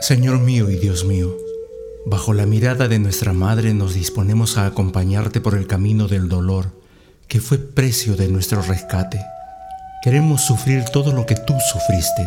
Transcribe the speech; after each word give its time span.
Señor 0.00 0.38
mío 0.38 0.70
y 0.70 0.76
Dios 0.76 1.04
mío, 1.04 1.36
bajo 2.06 2.32
la 2.32 2.46
mirada 2.46 2.86
de 2.86 3.00
nuestra 3.00 3.32
Madre 3.32 3.74
nos 3.74 3.94
disponemos 3.94 4.56
a 4.56 4.64
acompañarte 4.64 5.40
por 5.40 5.56
el 5.56 5.66
camino 5.66 6.06
del 6.06 6.28
dolor, 6.28 6.66
que 7.26 7.40
fue 7.40 7.58
precio 7.58 8.14
de 8.14 8.28
nuestro 8.28 8.62
rescate. 8.62 9.20
Queremos 10.02 10.42
sufrir 10.42 10.84
todo 10.92 11.12
lo 11.12 11.26
que 11.26 11.34
tú 11.34 11.54
sufriste, 11.72 12.26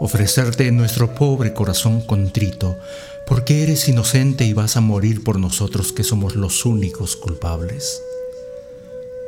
ofrecerte 0.00 0.70
nuestro 0.72 1.14
pobre 1.14 1.54
corazón 1.54 2.00
contrito, 2.00 2.76
porque 3.26 3.62
eres 3.62 3.88
inocente 3.88 4.44
y 4.44 4.52
vas 4.52 4.76
a 4.76 4.80
morir 4.80 5.22
por 5.22 5.38
nosotros 5.38 5.92
que 5.92 6.02
somos 6.02 6.34
los 6.34 6.66
únicos 6.66 7.14
culpables. 7.14 8.02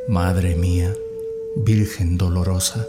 Madre 0.09 0.57
mía, 0.57 0.93
Virgen 1.57 2.19
dolorosa, 2.19 2.85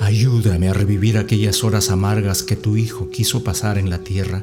ayúdame 0.00 0.68
a 0.68 0.72
revivir 0.72 1.18
aquellas 1.18 1.62
horas 1.62 1.90
amargas 1.90 2.42
que 2.42 2.56
tu 2.56 2.76
Hijo 2.76 3.10
quiso 3.10 3.44
pasar 3.44 3.78
en 3.78 3.90
la 3.90 3.98
tierra, 3.98 4.42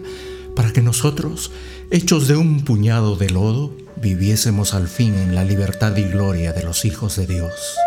para 0.56 0.72
que 0.72 0.82
nosotros, 0.82 1.52
hechos 1.92 2.28
de 2.28 2.38
un 2.38 2.64
puñado 2.64 3.16
de 3.16 3.30
lodo, 3.30 3.74
viviésemos 3.96 4.74
al 4.74 4.88
fin 4.88 5.16
en 5.16 5.36
la 5.36 5.44
libertad 5.44 5.96
y 5.98 6.04
gloria 6.04 6.54
de 6.54 6.64
los 6.64 6.86
hijos 6.86 7.16
de 7.16 7.28
Dios. 7.28 7.78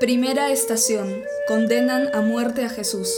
Primera 0.00 0.50
estación. 0.50 1.24
Condenan 1.46 2.14
a 2.14 2.22
muerte 2.22 2.64
a 2.64 2.70
Jesús. 2.70 3.08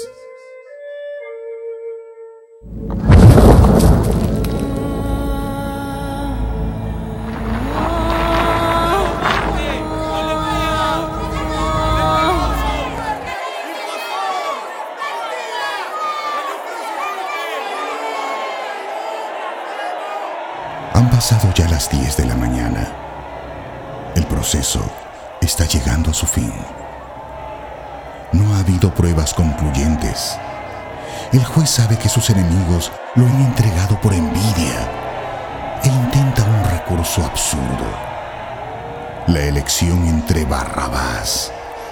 Las 21.83 21.91
10 21.91 22.17
de 22.19 22.25
la 22.27 22.37
mañana. 22.37 22.93
El 24.15 24.25
proceso 24.27 24.81
está 25.41 25.65
llegando 25.65 26.11
a 26.11 26.15
su 26.15 26.27
fin. 26.27 26.53
No 28.31 28.55
ha 28.55 28.61
habido 28.61 28.95
pruebas 28.95 29.35
concluyentes. 29.35 30.37
El 31.33 31.45
juez 31.45 31.71
sabe 31.71 31.97
que 31.99 32.09
sus 32.09 32.31
enemigos 32.31 32.93
lo 33.17 33.27
han 33.27 33.41
entregado 33.43 34.01
por 34.01 34.13
envidia 34.13 34.89
e 35.83 35.89
intenta 35.89 36.45
un 36.45 36.65
recurso 36.71 37.25
absurdo. 37.25 37.87
La 39.27 39.41
elección 39.41 40.07
entre 40.07 40.45
Barrabás, 40.45 41.51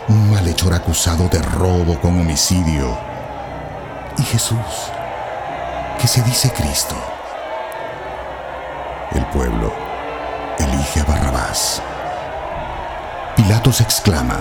un 0.08 0.30
malhechor 0.30 0.72
acusado 0.72 1.28
de 1.28 1.42
robo 1.42 1.98
con 2.00 2.20
homicidio, 2.20 2.96
y 4.18 4.22
Jesús, 4.22 4.92
que 6.00 6.06
se 6.06 6.22
dice 6.22 6.52
Cristo. 6.52 6.94
Pilatos 13.36 13.80
exclama, 13.80 14.40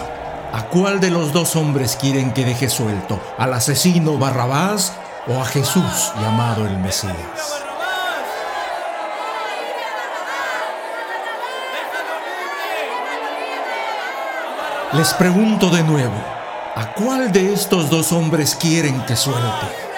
¿A 0.54 0.64
cuál 0.64 1.00
de 1.00 1.10
los 1.10 1.34
dos 1.34 1.56
hombres 1.56 1.96
quieren 1.96 2.34
que 2.34 2.46
deje 2.46 2.70
suelto? 2.70 3.20
¿Al 3.38 3.54
asesino 3.54 4.18
Barrabás 4.18 4.94
o 5.28 5.40
a 5.42 5.46
Jesús 5.46 6.12
llamado 6.22 6.66
el 6.66 6.78
Mesías? 6.78 7.64
Les 14.94 15.14
pregunto 15.14 15.70
de 15.70 15.84
nuevo, 15.84 16.16
¿a 16.76 16.94
cuál 16.94 17.32
de 17.32 17.54
estos 17.54 17.90
dos 17.90 18.12
hombres 18.12 18.56
quieren 18.56 19.04
que 19.06 19.16
suelte? 19.16 19.89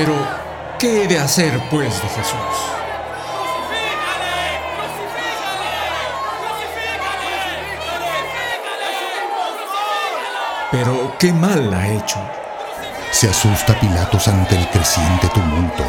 Pero, 0.00 0.14
¿qué 0.78 1.02
he 1.02 1.08
de 1.08 1.18
hacer 1.18 1.60
pues 1.72 2.00
de 2.00 2.08
Jesús? 2.08 2.36
Pero, 10.70 11.16
¿qué 11.18 11.32
mal 11.32 11.74
ha 11.74 11.88
hecho? 11.88 12.20
Se 13.10 13.28
asusta 13.28 13.74
Pilatos 13.80 14.28
ante 14.28 14.54
el 14.54 14.70
creciente 14.70 15.26
tumulto. 15.34 15.82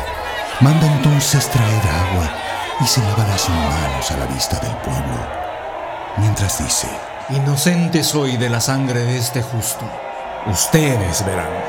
Manda 0.62 0.88
entonces 0.88 1.48
traer 1.48 1.84
agua 2.10 2.32
y 2.82 2.88
se 2.88 3.02
lava 3.02 3.28
las 3.28 3.48
manos 3.48 4.10
a 4.10 4.18
la 4.18 4.26
vista 4.26 4.58
del 4.58 4.76
pueblo, 4.78 5.20
mientras 6.18 6.58
dice, 6.58 6.88
Inocente 7.30 8.04
soy 8.04 8.38
de 8.38 8.50
la 8.50 8.60
sangre 8.60 9.02
de 9.02 9.20
este 9.20 9.44
justo. 9.44 9.86
Ustedes 10.48 11.24
verán. 11.24 11.69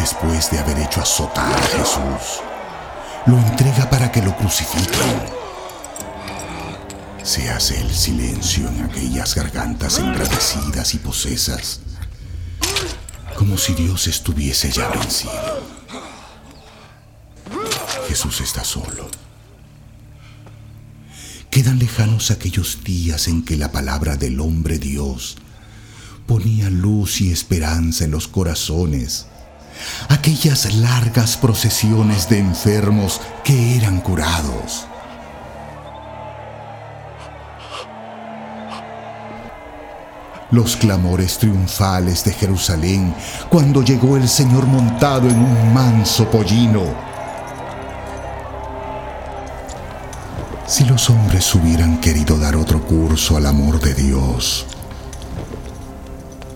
Después 0.00 0.50
de 0.50 0.58
haber 0.58 0.78
hecho 0.78 1.02
azotar 1.02 1.52
a 1.52 1.62
Jesús, 1.62 2.40
lo 3.26 3.36
entrega 3.36 3.90
para 3.90 4.10
que 4.10 4.22
lo 4.22 4.34
crucifiquen. 4.34 5.40
Se 7.22 7.50
hace 7.50 7.78
el 7.78 7.94
silencio 7.94 8.66
en 8.68 8.84
aquellas 8.84 9.34
gargantas 9.34 9.98
engradecidas 9.98 10.94
y 10.94 10.98
posesas, 10.98 11.80
como 13.36 13.58
si 13.58 13.74
Dios 13.74 14.06
estuviese 14.06 14.72
ya 14.72 14.88
vencido. 14.88 15.62
Jesús 18.08 18.40
está 18.40 18.64
solo. 18.64 19.06
Quedan 21.50 21.78
lejanos 21.78 22.30
aquellos 22.30 22.82
días 22.84 23.28
en 23.28 23.44
que 23.44 23.56
la 23.56 23.70
palabra 23.70 24.16
del 24.16 24.40
hombre 24.40 24.78
Dios 24.78 25.36
ponía 26.26 26.70
luz 26.70 27.20
y 27.20 27.30
esperanza 27.30 28.04
en 28.04 28.12
los 28.12 28.28
corazones 28.28 29.26
aquellas 30.08 30.74
largas 30.74 31.36
procesiones 31.36 32.28
de 32.28 32.38
enfermos 32.38 33.20
que 33.44 33.76
eran 33.76 34.00
curados. 34.00 34.86
Los 40.50 40.76
clamores 40.76 41.38
triunfales 41.38 42.24
de 42.24 42.32
Jerusalén 42.32 43.14
cuando 43.48 43.82
llegó 43.82 44.16
el 44.16 44.28
Señor 44.28 44.66
montado 44.66 45.28
en 45.28 45.38
un 45.38 45.72
manso 45.72 46.28
pollino. 46.28 46.82
Si 50.66 50.84
los 50.84 51.08
hombres 51.10 51.54
hubieran 51.54 52.00
querido 52.00 52.36
dar 52.38 52.56
otro 52.56 52.84
curso 52.84 53.36
al 53.36 53.46
amor 53.46 53.80
de 53.80 53.94
Dios, 53.94 54.66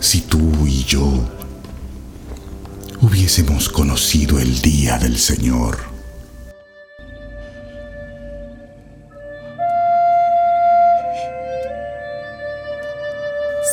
si 0.00 0.20
tú 0.20 0.66
y 0.66 0.84
yo 0.84 1.33
hubiésemos 3.04 3.68
conocido 3.68 4.38
el 4.38 4.62
día 4.62 4.96
del 4.96 5.18
Señor. 5.18 5.78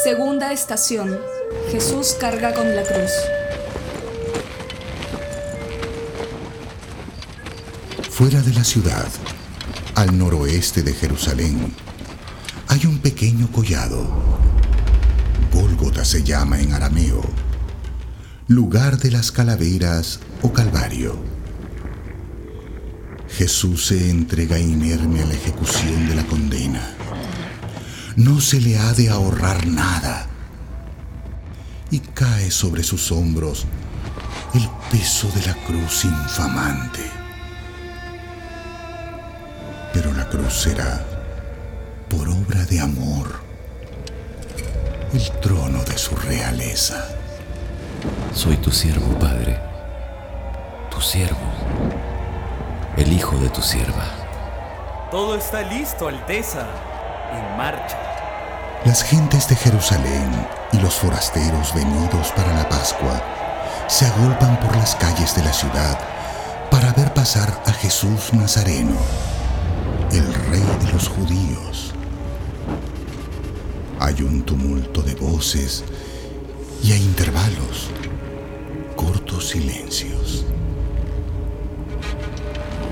Segunda 0.04 0.52
estación. 0.52 1.18
Jesús 1.72 2.18
carga 2.20 2.54
con 2.54 2.76
la 2.76 2.84
cruz. 2.84 3.12
Fuera 8.10 8.42
de 8.42 8.54
la 8.54 8.66
ciudad, 8.66 9.08
al 9.96 10.18
noroeste 10.18 10.84
de 10.84 10.94
Jerusalén, 10.94 11.74
hay 12.68 12.86
un 12.86 13.00
pequeño 13.00 13.50
collado. 13.50 14.06
Gólgota 15.54 16.04
se 16.04 16.22
llama 16.22 16.60
en 16.60 16.74
arameo, 16.74 17.22
lugar 18.52 18.98
de 18.98 19.12
las 19.12 19.32
calaveras 19.32 20.20
o 20.42 20.52
calvario. 20.52 21.16
Jesús 23.30 23.86
se 23.86 24.10
entrega 24.10 24.60
inerme 24.60 25.22
a 25.22 25.26
la 25.26 25.34
ejecución 25.34 26.10
de 26.10 26.16
la 26.16 26.26
condena. 26.26 26.96
No 28.18 28.42
se 28.42 28.60
le 28.60 28.78
ha 28.78 28.92
de 28.92 29.10
ahorrar 29.10 29.66
nada. 29.68 30.28
Y 31.92 32.00
cae 32.00 32.52
sobre 32.52 32.84
sus 32.84 33.14
hombros 33.14 33.66
el 34.54 34.70
peso 34.92 35.30
de 35.34 35.46
la 35.46 35.56
cruz 35.66 36.04
infamante. 36.04 37.10
Pero 39.94 40.14
la 40.14 40.28
cruz 40.28 40.54
será, 40.64 41.06
por 42.10 42.28
obra 42.28 42.66
de 42.66 42.82
amor, 42.82 43.40
el 45.14 45.40
trono 45.40 45.82
de 45.86 45.98
su 45.98 46.18
realeza. 46.18 47.21
Soy 48.34 48.56
tu 48.56 48.72
siervo, 48.72 49.20
Padre. 49.20 49.60
Tu 50.90 51.02
siervo. 51.02 51.36
El 52.96 53.12
hijo 53.12 53.36
de 53.38 53.50
tu 53.50 53.62
sierva. 53.62 54.06
Todo 55.12 55.36
está 55.36 55.62
listo, 55.64 56.08
Alteza. 56.08 56.66
En 57.34 57.58
marcha. 57.58 58.00
Las 58.86 59.04
gentes 59.04 59.50
de 59.50 59.56
Jerusalén 59.58 60.48
y 60.72 60.78
los 60.78 60.96
forasteros 60.96 61.76
venidos 61.76 62.32
para 62.32 62.54
la 62.54 62.70
Pascua 62.70 63.22
se 63.88 64.06
agolpan 64.06 64.58
por 64.62 64.78
las 64.78 64.96
calles 64.96 65.36
de 65.36 65.44
la 65.44 65.52
ciudad 65.52 66.00
para 66.72 66.94
ver 66.94 67.14
pasar 67.14 67.62
a 67.66 67.74
Jesús 67.74 68.34
Nazareno, 68.34 68.96
el 70.14 70.34
rey 70.50 70.64
de 70.86 70.94
los 70.94 71.10
judíos. 71.10 71.94
Hay 74.00 74.22
un 74.22 74.44
tumulto 74.44 75.02
de 75.02 75.16
voces 75.16 75.84
y 76.82 76.94
a 76.94 76.98
intervalos 76.98 77.92
silencios. 79.52 80.46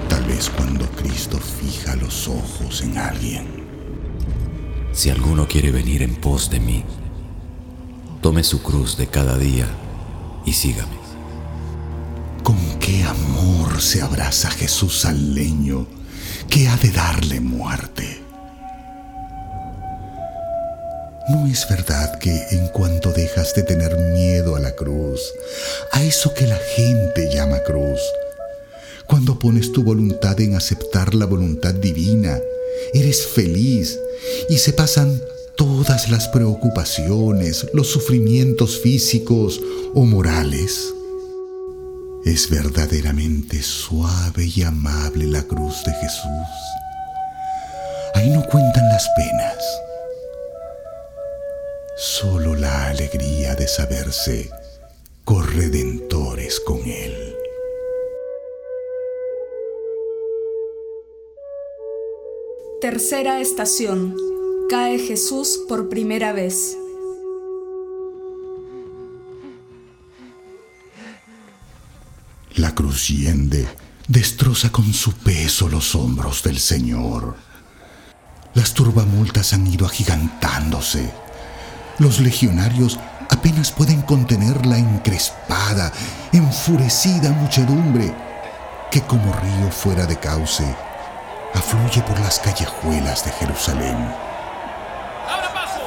Tal 0.10 0.26
vez 0.26 0.50
cuando 0.50 0.86
Cristo 0.92 1.38
fija 1.38 1.96
los 1.96 2.28
ojos 2.28 2.82
en 2.82 2.98
alguien. 2.98 3.48
Si 4.92 5.10
alguno 5.10 5.48
quiere 5.48 5.72
venir 5.72 6.02
en 6.04 6.16
pos 6.16 6.50
de 6.50 6.60
mí, 6.60 6.84
tome 8.22 8.44
su 8.44 8.62
cruz 8.62 8.98
de 8.98 9.08
cada 9.08 9.38
día 9.38 9.68
y 10.46 10.52
sígame. 10.52 11.00
Con 12.44 12.58
qué 12.80 13.06
amor 13.06 13.80
se 13.80 14.02
abraza 14.02 14.52
Jesús 14.52 15.06
al 15.06 15.34
leño 15.34 15.88
que 16.50 16.68
ha 16.68 16.76
de 16.76 16.90
darle 16.90 17.40
muerte. 17.40 18.19
¿No 21.30 21.46
es 21.46 21.68
verdad 21.70 22.18
que 22.18 22.32
en 22.52 22.68
cuanto 22.70 23.12
dejas 23.12 23.54
de 23.54 23.62
tener 23.62 23.96
miedo 24.14 24.56
a 24.56 24.60
la 24.60 24.72
cruz, 24.72 25.22
a 25.92 26.04
eso 26.04 26.34
que 26.34 26.48
la 26.48 26.58
gente 26.76 27.30
llama 27.32 27.60
cruz, 27.60 28.00
cuando 29.06 29.38
pones 29.38 29.72
tu 29.72 29.84
voluntad 29.84 30.40
en 30.40 30.56
aceptar 30.56 31.14
la 31.14 31.28
voluntad 31.28 31.76
divina, 31.76 32.40
eres 32.94 33.28
feliz 33.28 34.00
y 34.50 34.58
se 34.58 34.74
pasan 34.74 35.22
todas 35.56 36.10
las 36.10 36.28
preocupaciones, 36.30 37.68
los 37.74 37.88
sufrimientos 37.88 38.80
físicos 38.80 39.62
o 39.94 40.06
morales? 40.06 40.94
Es 42.26 42.50
verdaderamente 42.50 43.62
suave 43.62 44.46
y 44.46 44.64
amable 44.64 45.28
la 45.28 45.44
cruz 45.44 45.84
de 45.86 45.94
Jesús. 45.94 46.50
Ahí 48.16 48.30
no 48.32 48.44
cuentan 48.46 48.88
las 48.90 49.08
penas, 49.16 49.56
solo 52.20 52.54
la 52.54 52.88
alegría 52.88 53.56
de 53.56 53.66
saberse 53.66 54.50
corredentores 55.24 56.60
con 56.60 56.82
Él. 56.82 57.16
Tercera 62.82 63.40
estación. 63.40 64.18
Cae 64.70 65.00
Jesús 65.00 65.62
por 65.70 65.88
primera 65.88 66.34
vez. 66.34 66.76
La 72.56 72.76
cruz 72.76 73.08
hiende, 73.08 73.66
destroza 74.10 74.74
con 74.74 74.94
su 74.94 75.14
peso 75.14 75.70
los 75.70 75.96
hombros 75.96 76.44
del 76.44 76.60
Señor. 76.60 77.38
Las 78.56 78.74
turbamultas 78.74 79.54
han 79.54 79.66
ido 79.68 79.86
agigantándose. 79.86 81.29
Los 82.00 82.22
legionarios 82.22 82.98
apenas 83.30 83.72
pueden 83.72 84.02
contener 84.04 84.66
la 84.66 84.78
encrespada, 84.78 85.92
enfurecida 86.32 87.32
muchedumbre 87.32 88.16
que 88.90 89.02
como 89.02 89.34
río 89.34 89.70
fuera 89.70 90.06
de 90.06 90.16
cauce 90.16 90.64
afluye 91.54 92.02
por 92.04 92.18
las 92.22 92.40
callejuelas 92.40 93.26
de 93.26 93.32
Jerusalén. 93.32 93.98
¡Abra 95.30 95.54
paso! 95.54 95.82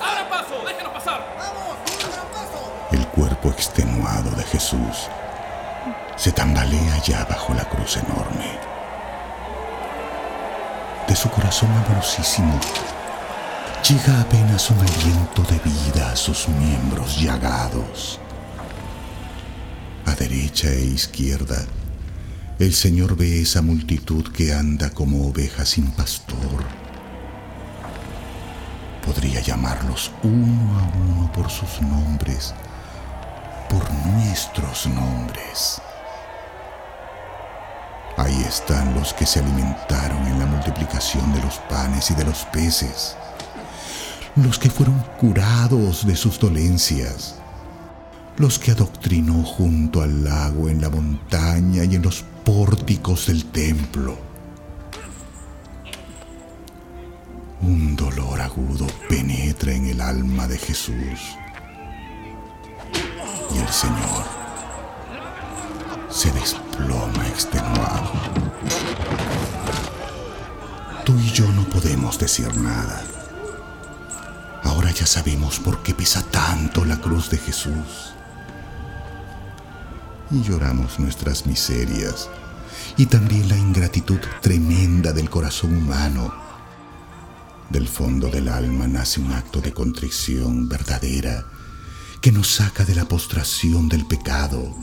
¡Abra 0.00 0.28
paso! 0.30 0.64
¡Déjenos 0.66 0.92
pasar! 0.94 1.26
El 2.90 3.06
cuerpo 3.08 3.50
extenuado 3.50 4.30
de 4.30 4.44
Jesús 4.44 5.10
se 6.16 6.32
tambalea 6.32 6.98
ya 7.04 7.26
bajo 7.26 7.52
la 7.52 7.64
cruz 7.64 7.98
enorme. 7.98 8.58
De 11.06 11.14
su 11.14 11.28
corazón 11.28 11.70
amorosísimo 11.72 12.58
llega 13.88 14.20
apenas 14.20 14.70
un 14.70 14.78
aliento 14.80 15.42
de 15.44 15.58
vida 15.60 16.12
a 16.12 16.16
sus 16.16 16.46
miembros 16.48 17.18
llagados. 17.22 18.20
A 20.04 20.14
derecha 20.14 20.68
e 20.68 20.84
izquierda, 20.84 21.64
el 22.58 22.74
Señor 22.74 23.16
ve 23.16 23.40
esa 23.40 23.62
multitud 23.62 24.30
que 24.30 24.52
anda 24.52 24.90
como 24.90 25.26
oveja 25.26 25.64
sin 25.64 25.90
pastor. 25.92 26.64
Podría 29.06 29.40
llamarlos 29.40 30.10
uno 30.22 30.78
a 30.78 30.82
uno 30.94 31.32
por 31.32 31.48
sus 31.48 31.80
nombres, 31.80 32.52
por 33.70 33.90
nuestros 34.06 34.86
nombres. 34.86 35.80
Ahí 38.18 38.38
están 38.46 38.94
los 38.94 39.14
que 39.14 39.24
se 39.24 39.40
alimentaron 39.40 40.26
en 40.26 40.38
la 40.40 40.46
multiplicación 40.46 41.32
de 41.32 41.40
los 41.40 41.54
panes 41.70 42.10
y 42.10 42.14
de 42.14 42.24
los 42.24 42.44
peces, 42.46 43.16
los 44.42 44.58
que 44.58 44.70
fueron 44.70 44.98
curados 45.18 46.06
de 46.06 46.14
sus 46.14 46.38
dolencias, 46.38 47.36
los 48.36 48.58
que 48.58 48.70
adoctrinó 48.70 49.42
junto 49.42 50.02
al 50.02 50.24
lago, 50.24 50.68
en 50.68 50.80
la 50.80 50.90
montaña 50.90 51.84
y 51.84 51.96
en 51.96 52.02
los 52.02 52.24
pórticos 52.44 53.26
del 53.26 53.46
templo. 53.46 54.16
Un 57.62 57.96
dolor 57.96 58.40
agudo 58.40 58.86
penetra 59.08 59.72
en 59.72 59.86
el 59.86 60.00
alma 60.00 60.46
de 60.46 60.58
Jesús 60.58 61.20
y 63.54 63.58
el 63.58 63.68
Señor 63.68 64.24
se 66.08 66.30
desploma 66.30 67.26
extenuado. 67.26 68.12
Tú 71.04 71.18
y 71.18 71.30
yo 71.32 71.50
no 71.52 71.64
podemos 71.64 72.18
decir 72.18 72.54
nada. 72.56 73.17
Ya 74.98 75.06
sabemos 75.06 75.60
por 75.60 75.84
qué 75.84 75.94
pesa 75.94 76.22
tanto 76.22 76.84
la 76.84 77.00
cruz 77.00 77.30
de 77.30 77.38
Jesús. 77.38 78.14
Y 80.32 80.42
lloramos 80.42 80.98
nuestras 80.98 81.46
miserias 81.46 82.28
y 82.96 83.06
también 83.06 83.48
la 83.48 83.56
ingratitud 83.56 84.18
tremenda 84.42 85.12
del 85.12 85.30
corazón 85.30 85.76
humano. 85.76 86.34
Del 87.70 87.86
fondo 87.86 88.28
del 88.28 88.48
alma 88.48 88.88
nace 88.88 89.20
un 89.20 89.30
acto 89.30 89.60
de 89.60 89.72
contrición 89.72 90.68
verdadera 90.68 91.44
que 92.20 92.32
nos 92.32 92.56
saca 92.56 92.84
de 92.84 92.96
la 92.96 93.04
postración 93.04 93.88
del 93.88 94.04
pecado. 94.04 94.74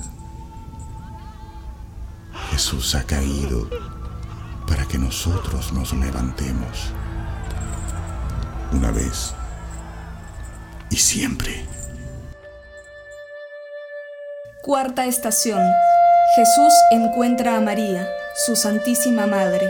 Jesús 2.51 2.95
ha 2.95 3.03
caído 3.03 3.69
para 4.65 4.87
que 4.87 4.97
nosotros 4.97 5.73
nos 5.73 5.91
levantemos. 5.91 6.93
Una 8.71 8.91
vez 8.91 9.33
y 10.95 10.97
siempre. 10.97 11.51
Cuarta 14.61 15.05
estación. 15.05 15.61
Jesús 16.37 16.73
encuentra 16.89 17.57
a 17.57 17.61
María, 17.61 18.07
su 18.45 18.55
Santísima 18.55 19.27
Madre. 19.27 19.69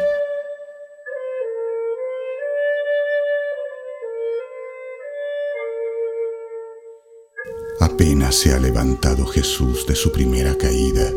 Apenas 7.79 8.35
se 8.35 8.53
ha 8.53 8.59
levantado 8.59 9.25
Jesús 9.25 9.87
de 9.87 9.95
su 9.95 10.11
primera 10.11 10.55
caída, 10.55 11.09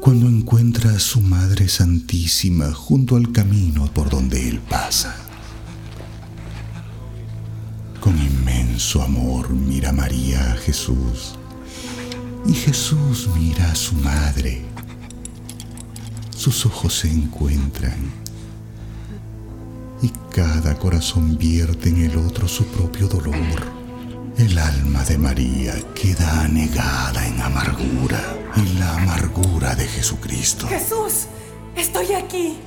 cuando 0.00 0.26
encuentra 0.26 0.92
a 0.92 0.98
su 0.98 1.20
Madre 1.20 1.68
Santísima 1.68 2.72
junto 2.72 3.16
al 3.16 3.30
camino 3.30 3.90
por 3.92 4.08
donde 4.08 4.48
Él 4.48 4.58
pasa. 4.60 5.25
Inmenso 8.76 9.00
amor 9.00 9.48
mira 9.48 9.90
María 9.90 10.52
a 10.52 10.56
Jesús 10.56 11.34
y 12.46 12.52
Jesús 12.52 13.26
mira 13.34 13.72
a 13.72 13.74
su 13.74 13.94
madre. 13.94 14.66
Sus 16.36 16.66
ojos 16.66 16.92
se 16.92 17.08
encuentran 17.08 17.96
y 20.02 20.10
cada 20.30 20.78
corazón 20.78 21.38
vierte 21.38 21.88
en 21.88 22.04
el 22.04 22.18
otro 22.18 22.46
su 22.46 22.66
propio 22.66 23.08
dolor. 23.08 23.62
El 24.36 24.58
alma 24.58 25.02
de 25.04 25.16
María 25.16 25.74
queda 25.94 26.42
anegada 26.42 27.26
en 27.26 27.40
amargura, 27.40 28.20
en 28.56 28.78
la 28.78 28.94
amargura 28.96 29.74
de 29.74 29.86
Jesucristo. 29.88 30.68
Jesús, 30.68 31.28
estoy 31.74 32.12
aquí, 32.12 32.58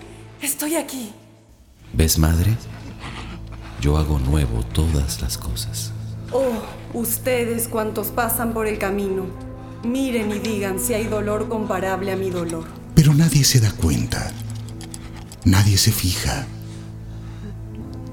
estoy 0.41 0.75
aquí. 0.75 1.11
¿Ves, 1.93 2.17
madre? 2.17 2.57
Yo 3.79 3.95
hago 3.97 4.17
nuevo 4.17 4.63
todas 4.73 5.21
las 5.21 5.37
cosas. 5.37 5.93
Oh, 6.31 6.61
ustedes 6.93 7.67
cuantos 7.67 8.07
pasan 8.07 8.53
por 8.53 8.67
el 8.67 8.77
camino, 8.77 9.25
miren 9.83 10.31
y 10.31 10.39
digan 10.39 10.79
si 10.79 10.93
hay 10.93 11.05
dolor 11.05 11.47
comparable 11.47 12.11
a 12.11 12.15
mi 12.15 12.29
dolor. 12.29 12.65
Pero 12.93 13.13
nadie 13.13 13.43
se 13.43 13.59
da 13.59 13.71
cuenta, 13.71 14.31
nadie 15.43 15.77
se 15.77 15.91
fija, 15.91 16.45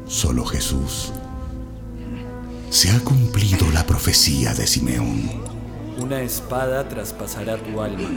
solo 0.07 0.45
Jesús. 0.47 1.13
Se 2.71 2.91
ha 2.91 3.01
cumplido 3.01 3.71
la 3.73 3.87
profecía 3.87 4.55
de 4.55 4.67
Simeón. 4.67 5.31
Una 5.99 6.21
espada 6.21 6.89
traspasará 6.89 7.57
tu 7.57 7.81
alma. 7.81 8.09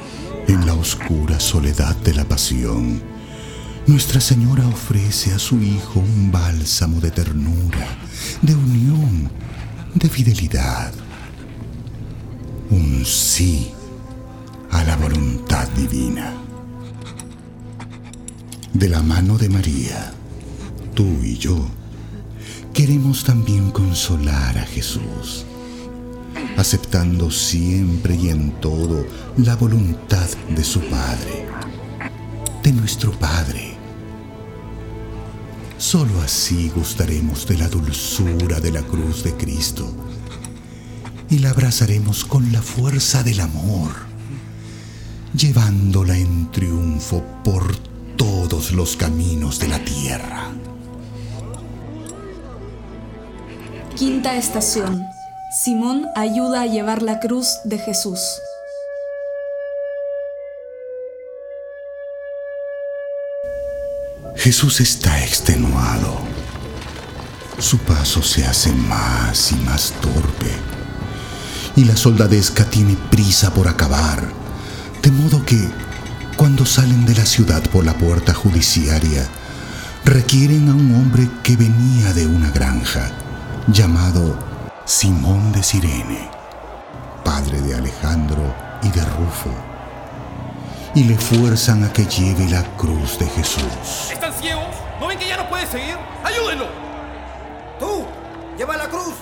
En 0.48 0.66
la 0.66 0.74
oscura 0.74 1.40
soledad 1.40 1.96
de 1.98 2.14
la 2.14 2.26
pasión, 2.26 3.02
Nuestra 3.90 4.22
Señora 4.22 4.68
ofrece 4.68 5.34
a 5.34 5.40
su 5.40 5.60
Hijo 5.62 6.00
un 6.00 6.32
bálsamo 6.32 7.02
de 7.02 7.10
ternura, 7.10 7.88
de 8.42 8.54
unión, 8.54 9.32
de 9.94 10.10
fidelidad. 10.10 10.94
Un 12.70 13.04
sí 13.06 13.72
a 14.72 14.84
la 14.84 14.96
voluntad 14.98 15.68
divina. 15.70 16.34
De 18.74 18.88
la 18.88 19.02
mano 19.02 19.38
de 19.38 19.50
María, 19.50 20.14
tú 20.94 21.06
y 21.24 21.38
yo 21.38 21.68
queremos 22.74 23.24
también 23.24 23.72
consolar 23.72 24.58
a 24.58 24.66
Jesús, 24.66 25.46
aceptando 26.56 27.32
siempre 27.32 28.16
y 28.16 28.30
en 28.30 28.52
todo 28.62 29.06
la 29.38 29.56
voluntad 29.56 30.30
de 30.56 30.64
su 30.64 30.80
Padre, 30.82 31.46
de 32.64 32.72
nuestro 32.72 33.12
Padre. 33.12 33.79
Solo 35.80 36.22
así 36.22 36.70
gustaremos 36.76 37.48
de 37.48 37.58
la 37.58 37.70
dulzura 37.70 38.60
de 38.60 38.70
la 38.70 38.82
cruz 38.82 39.24
de 39.24 39.34
Cristo 39.36 39.90
y 41.30 41.40
la 41.40 41.52
abrazaremos 41.52 42.26
con 42.26 42.52
la 42.52 42.62
fuerza 42.62 43.24
del 43.24 43.40
amor, 43.40 43.92
llevándola 45.34 46.18
en 46.18 46.52
triunfo 46.52 47.24
por 47.46 47.78
todos 48.18 48.74
los 48.74 48.98
caminos 48.98 49.58
de 49.58 49.70
la 49.70 49.80
tierra. 49.80 50.50
Quinta 53.96 54.36
estación. 54.36 55.02
Simón 55.64 56.08
ayuda 56.18 56.64
a 56.64 56.68
llevar 56.68 57.02
la 57.02 57.22
cruz 57.22 57.58
de 57.64 57.78
Jesús. 57.78 58.20
Jesús 64.40 64.80
está 64.80 65.22
extenuado. 65.22 66.18
Su 67.58 67.78
paso 67.80 68.24
se 68.24 68.46
hace 68.46 68.72
más 68.72 69.52
y 69.52 69.56
más 69.56 69.92
torpe. 70.00 70.50
Y 71.76 71.84
la 71.84 71.98
soldadesca 71.98 72.64
tiene 72.64 72.96
prisa 73.12 73.54
por 73.54 73.68
acabar. 73.68 74.32
De 75.04 75.12
modo 75.12 75.46
que, 75.46 75.70
cuando 76.38 76.66
salen 76.66 77.06
de 77.06 77.16
la 77.16 77.26
ciudad 77.26 77.62
por 77.70 77.84
la 77.84 77.98
puerta 77.98 78.34
judiciaria, 78.34 79.28
requieren 80.06 80.70
a 80.70 80.74
un 80.74 80.96
hombre 80.96 81.30
que 81.44 81.58
venía 81.58 82.14
de 82.14 82.26
una 82.26 82.50
granja, 82.50 83.12
llamado 83.68 84.40
Simón 84.86 85.52
de 85.52 85.64
Sirene, 85.64 86.30
padre 87.26 87.60
de 87.62 87.76
Alejandro 87.76 88.56
y 88.84 88.88
de 88.88 89.04
Rufo, 89.04 89.54
y 90.96 91.04
le 91.04 91.16
fuerzan 91.18 91.84
a 91.84 91.94
que 91.94 92.06
lleve 92.06 92.50
la 92.50 92.64
cruz 92.76 93.20
de 93.20 93.28
Jesús. 93.28 94.12
¿Están 94.12 94.34
ciegos? 94.34 94.76
¿No 95.00 95.08
ven 95.08 95.20
que 95.20 95.28
ya 95.28 95.38
no 95.38 95.48
puede 95.50 95.66
seguir? 95.68 95.98
¡Ayúdenlo! 96.24 96.68
¡Tú! 97.80 98.06
¡Lleva 98.58 98.78
la 98.78 98.90
cruz! 98.90 99.14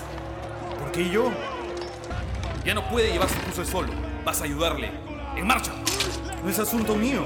¿Por 0.78 0.92
qué 0.92 1.08
yo? 1.10 1.30
Ya 2.64 2.74
no 2.74 2.88
puede 2.88 3.12
llevar 3.12 3.28
su 3.28 3.36
cruz 3.36 3.58
él 3.58 3.66
solo. 3.66 3.92
Vas 4.24 4.40
a 4.40 4.44
ayudarle. 4.44 4.90
¡En 5.36 5.46
marcha! 5.46 5.72
No 6.42 6.50
es 6.50 6.58
asunto 6.58 6.94
mío. 6.94 7.22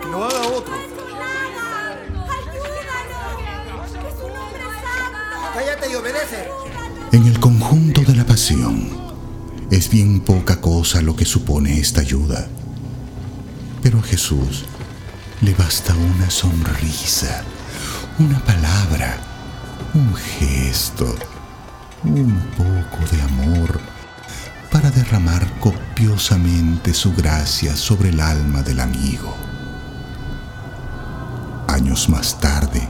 Que 0.00 0.08
lo 0.08 0.24
haga 0.24 0.40
otro. 0.48 0.74
¡Cállate 5.54 5.90
y 5.90 5.94
obedece! 5.94 6.48
En 7.12 7.26
el 7.26 7.40
conjunto 7.40 8.02
de 8.02 8.14
la 8.14 8.24
pasión, 8.24 8.90
es 9.70 9.88
bien 9.88 10.20
poca 10.20 10.60
cosa 10.60 11.00
lo 11.00 11.16
que 11.16 11.24
supone 11.24 11.78
esta 11.78 12.02
ayuda. 12.02 12.46
Pero 13.86 14.00
a 14.00 14.02
Jesús 14.02 14.64
le 15.42 15.54
basta 15.54 15.94
una 15.94 16.28
sonrisa, 16.28 17.44
una 18.18 18.44
palabra, 18.44 19.16
un 19.94 20.12
gesto, 20.12 21.14
un 22.02 22.36
poco 22.56 23.06
de 23.14 23.22
amor 23.22 23.80
para 24.72 24.90
derramar 24.90 25.48
copiosamente 25.60 26.92
su 26.94 27.14
gracia 27.14 27.76
sobre 27.76 28.08
el 28.08 28.18
alma 28.18 28.62
del 28.62 28.80
amigo. 28.80 29.36
Años 31.68 32.08
más 32.08 32.40
tarde, 32.40 32.88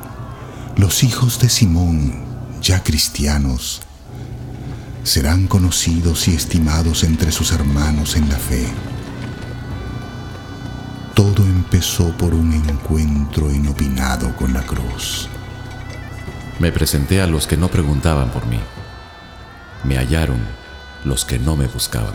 los 0.76 1.05
hijos 1.05 1.38
de 1.41 1.50
Simón, 1.50 2.25
ya 2.62 2.83
cristianos, 2.83 3.83
serán 5.05 5.47
conocidos 5.47 6.26
y 6.29 6.35
estimados 6.35 7.05
entre 7.05 7.33
sus 7.33 7.53
hermanos 7.53 8.17
en 8.17 8.31
la 8.31 8.38
fe. 8.38 8.67
Todo 11.17 11.45
empezó 11.47 12.15
por 12.19 12.35
un 12.35 12.53
encuentro 12.53 13.51
inopinado 13.51 14.37
con 14.37 14.53
la 14.53 14.61
cruz. 14.61 15.31
Me 16.59 16.71
presenté 16.71 17.23
a 17.23 17.27
los 17.27 17.47
que 17.47 17.57
no 17.57 17.69
preguntaban 17.69 18.29
por 18.29 18.45
mí. 18.45 18.61
Me 19.83 19.97
hallaron 19.97 20.47
los 21.07 21.25
que 21.25 21.39
no 21.39 21.57
me 21.57 21.69
buscaban. 21.69 22.13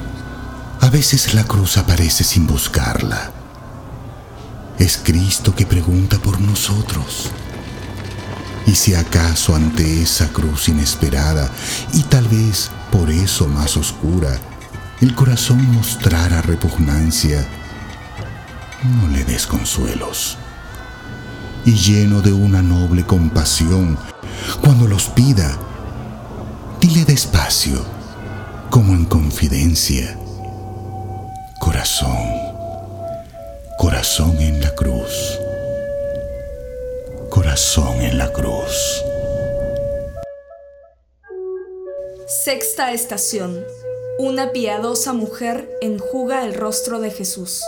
A 0.82 0.90
veces 0.92 1.34
la 1.34 1.44
cruz 1.46 1.80
aparece 1.80 2.24
sin 2.24 2.46
buscarla. 2.46 3.32
Es 4.78 5.02
Cristo 5.04 5.56
que 5.56 5.66
pregunta 5.66 6.20
por 6.20 6.40
nosotros. 6.40 7.32
Y 8.68 8.76
si 8.76 8.94
acaso 8.94 9.56
ante 9.56 10.04
esa 10.04 10.28
cruz 10.28 10.70
inesperada 10.70 11.50
y 11.94 12.04
tal 12.04 12.28
vez 12.28 12.70
por 12.92 13.10
eso 13.10 13.48
más 13.48 13.78
oscura, 13.78 14.38
el 15.02 15.16
corazón 15.16 15.72
mostrara 15.72 16.44
repugnancia, 16.44 17.48
no 18.84 19.08
le 19.10 19.24
des 19.24 19.46
consuelos. 19.46 20.38
Y 21.66 21.74
lleno 21.74 22.22
de 22.22 22.34
una 22.34 22.62
noble 22.62 23.06
compasión, 23.06 23.98
cuando 24.62 24.88
los 24.88 25.10
pida, 25.10 25.58
dile 26.80 27.06
despacio, 27.06 27.84
como 28.72 28.94
en 28.94 29.06
confidencia, 29.06 30.18
corazón, 31.60 32.18
corazón 33.78 34.38
en 34.40 34.62
la 34.62 34.74
cruz, 34.74 35.38
corazón 37.30 38.02
en 38.02 38.18
la 38.18 38.32
cruz. 38.32 39.04
Sexta 42.44 42.92
estación. 42.94 43.64
Una 44.18 44.52
piadosa 44.52 45.14
mujer 45.14 45.70
enjuga 45.82 46.44
el 46.44 46.54
rostro 46.54 47.00
de 47.00 47.12
Jesús. 47.12 47.62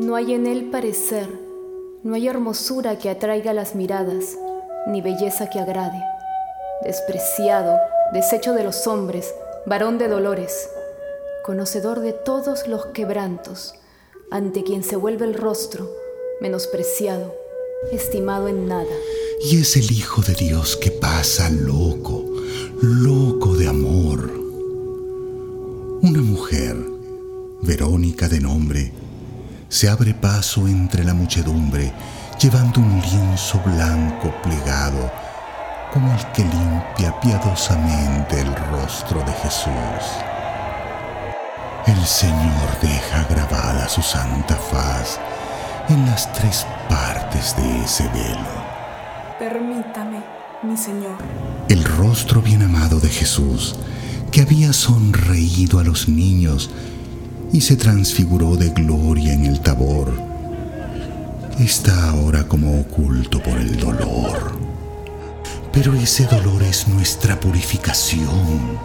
No 0.00 0.16
hay 0.16 0.32
en 0.32 0.46
él 0.46 0.70
parecer, 0.70 1.28
no 2.02 2.14
hay 2.14 2.26
hermosura 2.26 2.96
que 2.96 3.10
atraiga 3.10 3.52
las 3.52 3.74
miradas, 3.74 4.38
ni 4.86 5.02
belleza 5.02 5.50
que 5.50 5.60
agrade. 5.60 6.02
Despreciado, 6.82 7.78
desecho 8.14 8.54
de 8.54 8.64
los 8.64 8.86
hombres, 8.86 9.34
varón 9.66 9.98
de 9.98 10.08
dolores, 10.08 10.70
conocedor 11.44 12.00
de 12.00 12.14
todos 12.14 12.66
los 12.66 12.86
quebrantos, 12.86 13.74
ante 14.30 14.64
quien 14.64 14.84
se 14.84 14.96
vuelve 14.96 15.26
el 15.26 15.34
rostro, 15.34 15.90
menospreciado, 16.40 17.34
estimado 17.92 18.48
en 18.48 18.68
nada. 18.68 18.96
Y 19.44 19.60
es 19.60 19.76
el 19.76 19.92
Hijo 19.92 20.22
de 20.22 20.32
Dios 20.32 20.78
que 20.78 20.92
pasa 20.92 21.50
loco, 21.50 22.24
loco 22.80 23.54
de 23.54 23.68
amor. 23.68 24.30
Una 26.00 26.22
mujer, 26.22 26.74
Verónica 27.60 28.30
de 28.30 28.40
nombre, 28.40 28.92
se 29.70 29.88
abre 29.88 30.14
paso 30.14 30.66
entre 30.66 31.04
la 31.04 31.14
muchedumbre, 31.14 31.92
llevando 32.40 32.80
un 32.80 33.00
lienzo 33.00 33.60
blanco 33.64 34.34
plegado, 34.42 35.10
como 35.92 36.12
el 36.12 36.26
que 36.32 36.42
limpia 36.42 37.18
piadosamente 37.20 38.40
el 38.40 38.52
rostro 38.72 39.20
de 39.20 39.32
Jesús. 39.32 39.70
El 41.86 42.04
Señor 42.04 42.80
deja 42.82 43.24
grabada 43.30 43.88
su 43.88 44.02
santa 44.02 44.56
faz 44.56 45.20
en 45.88 46.04
las 46.04 46.32
tres 46.32 46.66
partes 46.88 47.54
de 47.56 47.84
ese 47.84 48.08
velo. 48.08 48.70
Permítame, 49.38 50.20
mi 50.62 50.76
Señor. 50.76 51.16
El 51.68 51.84
rostro 51.84 52.42
bien 52.42 52.62
amado 52.62 52.98
de 52.98 53.08
Jesús, 53.08 53.76
que 54.32 54.42
había 54.42 54.72
sonreído 54.72 55.78
a 55.78 55.84
los 55.84 56.08
niños 56.08 56.70
y 57.52 57.60
se 57.60 57.76
transfiguró 57.76 58.56
de 58.56 58.70
gloria 58.70 59.32
en 59.32 59.46
el 59.46 59.60
tabor, 59.60 60.12
está 61.58 62.10
ahora 62.10 62.44
como 62.44 62.80
oculto 62.80 63.42
por 63.42 63.58
el 63.58 63.78
dolor. 63.78 64.58
Pero 65.72 65.94
ese 65.94 66.26
dolor 66.26 66.62
es 66.62 66.88
nuestra 66.88 67.38
purificación. 67.38 68.78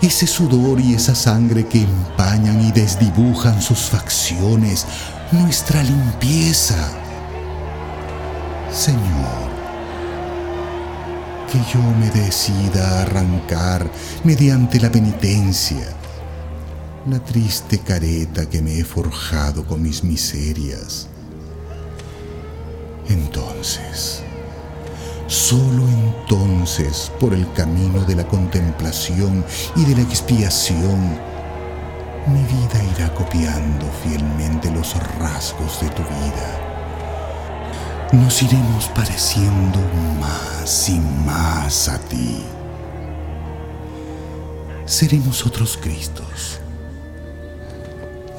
Ese 0.00 0.26
sudor 0.26 0.80
y 0.80 0.94
esa 0.94 1.14
sangre 1.14 1.66
que 1.66 1.82
empañan 1.82 2.64
y 2.64 2.70
desdibujan 2.70 3.60
sus 3.60 3.80
facciones, 3.80 4.86
nuestra 5.32 5.82
limpieza. 5.82 6.76
Señor, 8.72 9.48
que 11.50 11.58
yo 11.72 11.82
me 11.98 12.10
decida 12.10 13.02
arrancar 13.02 13.90
mediante 14.22 14.78
la 14.78 14.90
penitencia 14.90 15.97
la 17.10 17.20
triste 17.20 17.78
careta 17.78 18.48
que 18.48 18.60
me 18.60 18.78
he 18.78 18.84
forjado 18.84 19.64
con 19.64 19.82
mis 19.82 20.04
miserias. 20.04 21.08
Entonces, 23.08 24.22
solo 25.26 25.88
entonces, 25.88 27.10
por 27.18 27.32
el 27.32 27.50
camino 27.52 28.04
de 28.04 28.16
la 28.16 28.26
contemplación 28.26 29.44
y 29.76 29.84
de 29.84 29.96
la 29.96 30.02
expiación, 30.02 31.18
mi 32.26 32.42
vida 32.42 32.84
irá 32.96 33.14
copiando 33.14 33.86
fielmente 34.04 34.70
los 34.70 34.94
rasgos 35.18 35.80
de 35.80 35.88
tu 35.90 36.02
vida. 36.02 36.68
Nos 38.12 38.42
iremos 38.42 38.88
pareciendo 38.88 39.78
más 40.20 40.88
y 40.88 41.00
más 41.24 41.88
a 41.88 41.98
ti. 41.98 42.42
Seremos 44.84 45.44
otros 45.46 45.76
Cristos, 45.76 46.60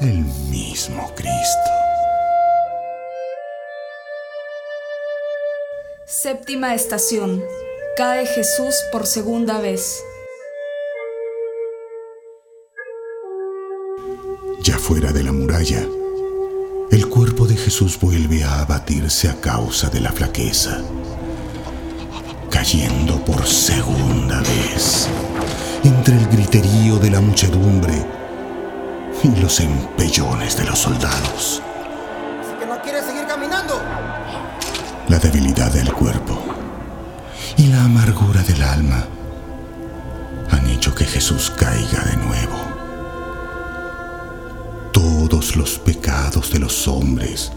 el 0.00 0.24
mismo 0.48 1.12
Cristo. 1.14 1.70
Séptima 6.06 6.74
estación. 6.74 7.44
Cae 7.96 8.24
Jesús 8.26 8.74
por 8.92 9.06
segunda 9.06 9.60
vez. 9.60 10.02
Ya 14.62 14.78
fuera 14.78 15.12
de 15.12 15.22
la 15.22 15.32
muralla, 15.32 15.86
el 16.90 17.08
cuerpo 17.08 17.46
de 17.46 17.56
Jesús 17.56 17.98
vuelve 18.00 18.42
a 18.42 18.60
abatirse 18.60 19.28
a 19.28 19.38
causa 19.40 19.90
de 19.90 20.00
la 20.00 20.12
flaqueza, 20.12 20.80
cayendo 22.50 23.22
por 23.24 23.46
segunda 23.46 24.40
vez 24.40 25.08
entre 25.84 26.16
el 26.16 26.26
griterío 26.28 26.96
de 26.98 27.10
la 27.10 27.20
muchedumbre 27.20 28.19
y 29.22 29.28
los 29.40 29.60
empellones 29.60 30.56
de 30.56 30.64
los 30.64 30.78
soldados. 30.78 31.62
Así 32.40 32.58
que 32.58 32.66
no 32.66 32.80
quieres 32.82 33.04
seguir 33.04 33.26
caminando. 33.26 33.80
La 35.08 35.18
debilidad 35.18 35.72
del 35.72 35.92
cuerpo 35.92 36.38
y 37.56 37.66
la 37.66 37.84
amargura 37.84 38.42
del 38.42 38.62
alma 38.62 39.04
han 40.50 40.66
hecho 40.68 40.94
que 40.94 41.04
Jesús 41.04 41.50
caiga 41.50 42.04
de 42.04 42.16
nuevo 42.16 42.70
todos 44.92 45.56
los 45.56 45.78
pecados 45.78 46.52
de 46.52 46.58
los 46.58 46.88
hombres, 46.88 47.52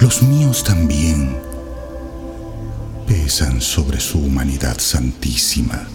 los 0.00 0.22
míos 0.22 0.64
también, 0.64 1.36
pesan 3.06 3.60
sobre 3.60 4.00
su 4.00 4.18
humanidad 4.18 4.78
santísima. 4.78 5.86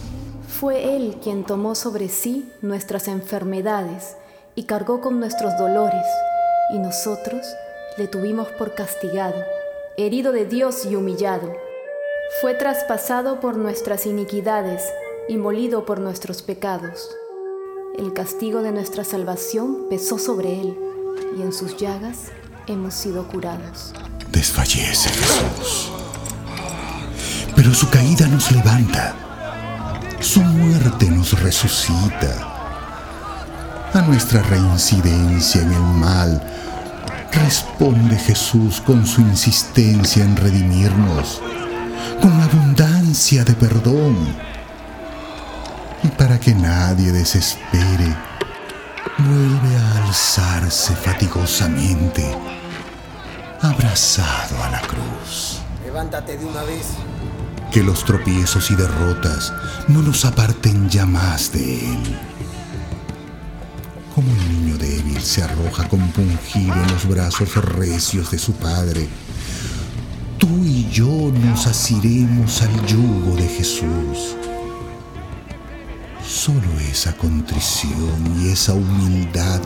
Fue 0.48 0.96
Él 0.96 1.18
quien 1.24 1.44
tomó 1.44 1.74
sobre 1.76 2.10
sí 2.10 2.52
nuestras 2.62 3.08
enfermedades 3.08 4.16
y 4.56 4.64
cargó 4.64 5.02
con 5.02 5.20
nuestros 5.20 5.58
dolores, 5.58 6.06
y 6.74 6.80
nosotros 6.80 7.46
le 7.98 8.08
tuvimos 8.08 8.48
por 8.50 8.74
castigado, 8.76 9.44
herido 9.98 10.32
de 10.32 10.46
Dios 10.46 10.86
y 10.86 10.96
humillado. 10.96 11.54
Fue 12.42 12.54
traspasado 12.54 13.40
por 13.40 13.58
nuestras 13.58 14.06
iniquidades 14.06 14.84
y 15.28 15.38
molido 15.38 15.86
por 15.86 16.00
nuestros 16.00 16.42
pecados. 16.42 17.10
El 17.98 18.14
castigo 18.14 18.62
de 18.62 18.72
nuestra 18.72 19.04
salvación 19.04 19.88
pesó 19.90 20.18
sobre 20.18 20.62
él 20.62 20.78
y 21.38 21.42
en 21.42 21.52
sus 21.52 21.78
llagas 21.78 22.32
hemos 22.68 22.94
sido 22.94 23.28
curados. 23.28 23.94
Desfallece 24.32 25.10
Jesús. 25.10 25.92
Pero 27.56 27.74
su 27.74 27.90
caída 27.90 28.28
nos 28.28 28.52
levanta. 28.52 29.14
Su 30.22 30.42
muerte 30.42 31.10
nos 31.10 31.40
resucita. 31.42 32.51
A 33.94 34.02
nuestra 34.04 34.42
reincidencia 34.44 35.62
en 35.62 35.74
el 35.74 35.82
mal 35.82 36.42
responde 37.34 38.18
Jesús 38.18 38.80
con 38.80 39.06
su 39.06 39.20
insistencia 39.20 40.24
en 40.24 40.38
redimirnos, 40.38 41.42
con 42.22 42.32
abundancia 42.42 43.44
de 43.44 43.54
perdón 43.54 44.16
y 46.04 46.08
para 46.08 46.40
que 46.40 46.56
nadie 46.56 47.12
desespere, 47.12 48.16
vuelve 49.18 49.76
a 49.76 50.06
alzarse 50.06 50.96
fatigosamente, 50.96 52.34
abrazado 53.62 54.64
a 54.64 54.70
la 54.70 54.82
cruz. 54.82 55.60
Levántate 55.84 56.38
de 56.38 56.46
una 56.46 56.64
vez. 56.64 56.88
Que 57.72 57.84
los 57.84 58.06
tropiezos 58.06 58.72
y 58.72 58.76
derrotas 58.76 59.54
no 59.90 60.02
nos 60.02 60.24
aparten 60.24 60.90
ya 60.90 61.06
más 61.06 61.52
de 61.52 61.92
Él. 61.94 62.31
Como 64.22 64.34
un 64.34 64.66
niño 64.66 64.78
débil 64.78 65.20
se 65.20 65.42
arroja 65.42 65.90
compungido 65.90 66.76
en 66.76 66.92
los 66.94 67.08
brazos 67.08 67.56
recios 67.56 68.30
de 68.30 68.38
su 68.38 68.54
padre, 68.54 69.08
tú 70.38 70.64
y 70.64 70.88
yo 70.92 71.32
nos 71.34 71.66
asiremos 71.66 72.62
al 72.62 72.86
yugo 72.86 73.36
de 73.36 73.48
Jesús 73.48 74.36
Solo 76.24 76.80
esa 76.92 77.18
contrición 77.18 78.40
y 78.40 78.50
esa 78.50 78.74
humildad 78.74 79.60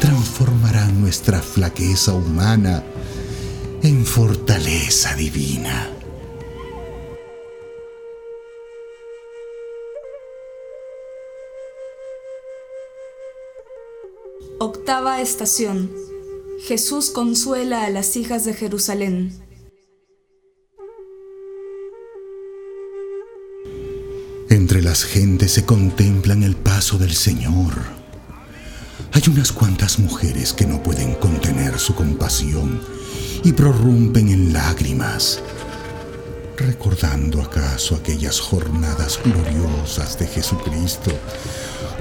transformarán 0.00 1.00
nuestra 1.00 1.42
flaqueza 1.42 2.14
humana 2.14 2.82
en 3.82 4.06
fortaleza 4.06 5.14
divina. 5.16 5.97
Octava 14.60 15.20
estación. 15.20 15.88
Jesús 16.66 17.10
consuela 17.10 17.84
a 17.84 17.90
las 17.90 18.16
hijas 18.16 18.44
de 18.44 18.54
Jerusalén. 18.54 19.32
Entre 24.50 24.82
las 24.82 25.04
gentes 25.04 25.52
se 25.52 25.64
contemplan 25.64 26.42
el 26.42 26.56
paso 26.56 26.98
del 26.98 27.14
Señor. 27.14 27.72
Hay 29.12 29.22
unas 29.28 29.52
cuantas 29.52 30.00
mujeres 30.00 30.52
que 30.52 30.66
no 30.66 30.82
pueden 30.82 31.14
contener 31.14 31.78
su 31.78 31.94
compasión 31.94 32.80
y 33.44 33.52
prorrumpen 33.52 34.26
en 34.28 34.52
lágrimas, 34.52 35.40
recordando 36.56 37.40
acaso 37.42 37.94
aquellas 37.94 38.40
jornadas 38.40 39.20
gloriosas 39.24 40.18
de 40.18 40.26
Jesucristo, 40.26 41.12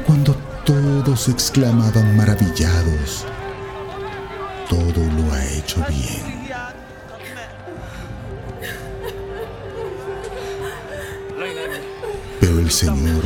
cuando 0.08 0.36
todos 0.68 1.30
exclamaban 1.30 2.18
maravillados, 2.18 3.26
todo 4.70 5.02
lo 5.02 5.34
ha 5.34 5.46
hecho 5.46 5.82
bien. 5.88 6.50
Pero 12.42 12.60
el 12.60 12.70
Señor 12.70 13.24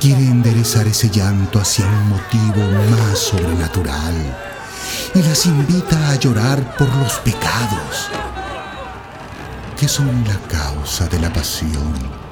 quiere 0.00 0.22
enderezar 0.22 0.86
ese 0.86 1.10
llanto 1.10 1.60
hacia 1.60 1.84
un 1.84 2.08
motivo 2.08 2.62
más 2.96 3.18
sobrenatural 3.18 4.14
y 5.14 5.22
las 5.22 5.44
invita 5.44 6.08
a 6.08 6.14
llorar 6.14 6.78
por 6.78 6.88
los 6.96 7.12
pecados 7.18 8.08
que 9.78 9.86
son 9.86 10.24
la 10.26 10.38
causa 10.48 11.06
de 11.08 11.18
la 11.18 11.30
pasión 11.30 12.23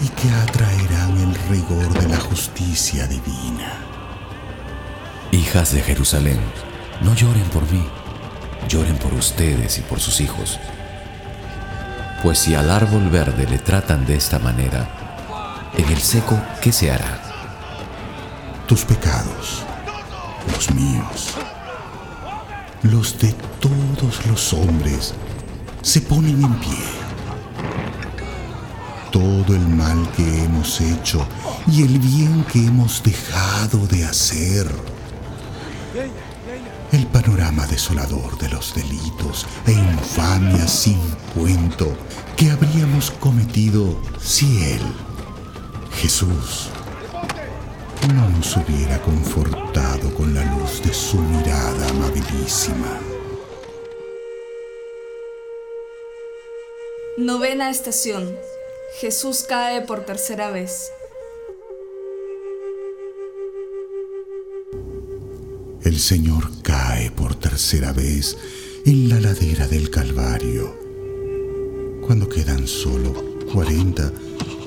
y 0.00 0.08
que 0.08 0.30
atraerán 0.30 1.18
el 1.18 1.34
rigor 1.48 1.88
de 2.00 2.08
la 2.08 2.20
justicia 2.20 3.06
divina. 3.06 3.84
Hijas 5.32 5.72
de 5.72 5.82
Jerusalén, 5.82 6.40
no 7.02 7.14
lloren 7.14 7.48
por 7.50 7.70
mí, 7.70 7.84
lloren 8.68 8.96
por 8.96 9.12
ustedes 9.14 9.78
y 9.78 9.82
por 9.82 10.00
sus 10.00 10.20
hijos. 10.20 10.58
Pues 12.22 12.38
si 12.38 12.54
al 12.54 12.70
árbol 12.70 13.08
verde 13.10 13.46
le 13.46 13.58
tratan 13.58 14.06
de 14.06 14.16
esta 14.16 14.38
manera, 14.38 14.88
en 15.76 15.88
el 15.88 16.00
seco, 16.00 16.40
¿qué 16.60 16.72
se 16.72 16.90
hará? 16.90 17.20
Tus 18.66 18.84
pecados, 18.84 19.62
los 20.52 20.70
míos, 20.74 21.34
los 22.82 23.18
de 23.18 23.32
todos 23.60 24.26
los 24.26 24.52
hombres, 24.52 25.14
se 25.82 26.00
ponen 26.00 26.42
en 26.42 26.54
pie. 26.60 27.07
Todo 29.18 29.56
el 29.56 29.66
mal 29.66 30.08
que 30.12 30.44
hemos 30.44 30.80
hecho 30.80 31.26
y 31.66 31.82
el 31.82 31.98
bien 31.98 32.44
que 32.52 32.60
hemos 32.60 33.02
dejado 33.02 33.84
de 33.88 34.04
hacer. 34.04 34.70
El 36.92 37.04
panorama 37.08 37.66
desolador 37.66 38.38
de 38.38 38.48
los 38.48 38.76
delitos 38.76 39.44
e 39.66 39.72
infamias 39.72 40.70
sin 40.70 41.00
cuento 41.34 41.96
que 42.36 42.52
habríamos 42.52 43.10
cometido 43.10 44.00
si 44.20 44.62
Él, 44.62 44.82
Jesús 46.00 46.68
no 48.14 48.28
nos 48.28 48.56
hubiera 48.56 49.02
confortado 49.02 50.14
con 50.14 50.32
la 50.32 50.44
luz 50.44 50.80
de 50.84 50.94
su 50.94 51.18
mirada 51.18 51.88
amabilísima. 51.88 53.00
Novena 57.16 57.68
estación. 57.68 58.38
Jesús 58.96 59.44
cae 59.48 59.82
por 59.82 60.04
tercera 60.04 60.50
vez. 60.50 60.90
el 65.88 65.98
Señor 65.98 66.50
cae 66.62 67.10
por 67.10 67.34
tercera 67.34 67.92
vez 67.92 68.36
en 68.84 69.08
la 69.08 69.20
ladera 69.20 69.66
del 69.66 69.90
Calvario, 69.90 70.78
cuando 72.06 72.28
quedan 72.28 72.68
solo 72.68 73.14
40 73.52 74.12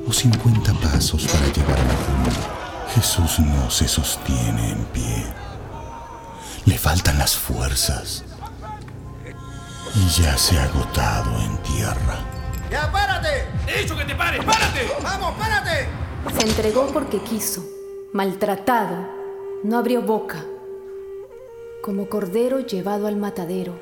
o 0.07 0.11
50 0.11 0.73
pasos 0.81 1.27
para 1.27 1.45
llegar 1.53 1.79
a 1.79 1.85
la 1.85 1.95
cumbre. 2.05 2.35
Jesús 2.95 3.39
no 3.39 3.69
se 3.69 3.87
sostiene 3.87 4.71
en 4.71 4.83
pie. 4.85 5.25
Le 6.65 6.77
faltan 6.77 7.19
las 7.19 7.35
fuerzas 7.35 8.23
y 9.95 10.21
ya 10.21 10.37
se 10.37 10.57
ha 10.57 10.63
agotado 10.63 11.39
en 11.39 11.57
tierra. 11.63 12.30
¡Ya, 12.71 12.89
párate! 12.89 13.47
¡He 13.67 13.81
dicho 13.81 13.97
que 13.97 14.05
te 14.05 14.15
pares! 14.15 14.43
¡Párate! 14.45 14.89
¡Vamos, 15.03 15.33
párate! 15.37 15.89
Se 16.39 16.47
entregó 16.47 16.87
porque 16.87 17.19
quiso, 17.19 17.65
maltratado, 18.13 19.09
no 19.63 19.77
abrió 19.77 20.01
boca. 20.01 20.45
Como 21.83 22.07
cordero 22.07 22.61
llevado 22.61 23.07
al 23.07 23.17
matadero, 23.17 23.73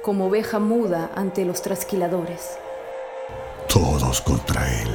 como 0.00 0.28
oveja 0.28 0.58
muda 0.58 1.10
ante 1.14 1.44
los 1.44 1.60
trasquiladores. 1.60 2.52
Todos 3.68 4.22
contra 4.22 4.66
él, 4.80 4.88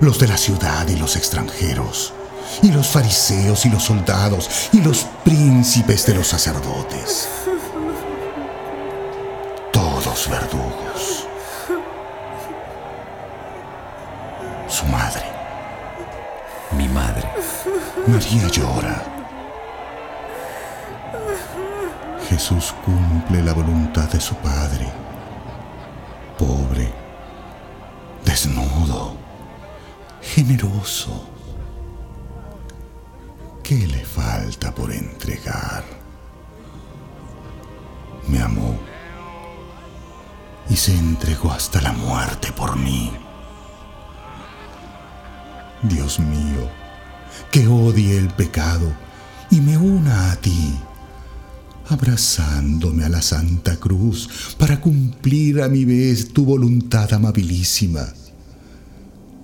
los 0.00 0.18
de 0.18 0.28
la 0.28 0.36
ciudad 0.36 0.86
y 0.88 0.96
los 0.96 1.16
extranjeros, 1.16 2.12
y 2.62 2.70
los 2.70 2.86
fariseos 2.86 3.64
y 3.64 3.70
los 3.70 3.82
soldados, 3.82 4.68
y 4.72 4.82
los 4.82 5.06
príncipes 5.24 6.04
de 6.04 6.14
los 6.16 6.26
sacerdotes. 6.26 7.28
Todos 9.72 10.28
verdugos. 10.28 11.28
Su 14.72 14.86
madre, 14.86 15.22
Mi 16.78 16.88
madre, 16.88 17.28
María 18.06 18.48
llora. 18.48 19.02
Jesús 22.26 22.74
cumple 22.82 23.42
la 23.42 23.52
voluntad 23.52 24.08
de 24.08 24.18
su 24.18 24.34
Padre. 24.36 24.90
Pobre, 26.38 26.90
desnudo, 28.24 29.14
generoso. 30.22 31.28
¿Qué 33.62 33.86
le 33.86 34.02
falta 34.06 34.74
por 34.74 34.90
entregar? 34.90 35.84
Me 38.26 38.40
amó 38.40 38.78
y 40.70 40.76
se 40.76 40.94
entregó 40.94 41.52
hasta 41.52 41.82
la 41.82 41.92
muerte 41.92 42.50
por 42.52 42.74
mí. 42.74 43.12
Dios 45.82 46.20
mío, 46.20 46.70
que 47.50 47.66
odie 47.66 48.16
el 48.16 48.28
pecado 48.28 48.92
y 49.50 49.60
me 49.60 49.76
una 49.76 50.30
a 50.30 50.36
ti, 50.36 50.78
abrazándome 51.88 53.04
a 53.04 53.08
la 53.08 53.20
Santa 53.20 53.76
Cruz 53.76 54.54
para 54.58 54.80
cumplir 54.80 55.60
a 55.60 55.68
mi 55.68 55.84
vez 55.84 56.32
tu 56.32 56.44
voluntad 56.44 57.12
amabilísima, 57.12 58.06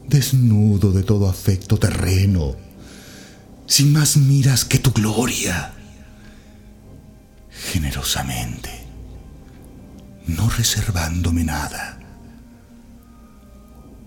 desnudo 0.06 0.92
de 0.92 1.02
todo 1.02 1.28
afecto 1.28 1.76
terreno, 1.76 2.54
sin 3.66 3.92
más 3.92 4.16
miras 4.16 4.64
que 4.64 4.78
tu 4.78 4.92
gloria, 4.92 5.74
generosamente, 7.50 8.70
no 10.28 10.48
reservándome 10.48 11.42
nada, 11.42 11.98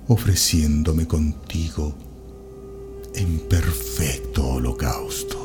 ofreciéndome 0.08 1.06
contigo 1.08 2.11
en 3.16 3.40
perfecto 3.40 4.46
holocausto. 4.48 5.38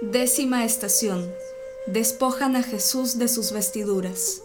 Décima 0.00 0.64
estación. 0.64 1.30
Despojan 1.86 2.56
a 2.56 2.62
Jesús 2.62 3.18
de 3.18 3.28
sus 3.28 3.52
vestiduras. 3.52 4.42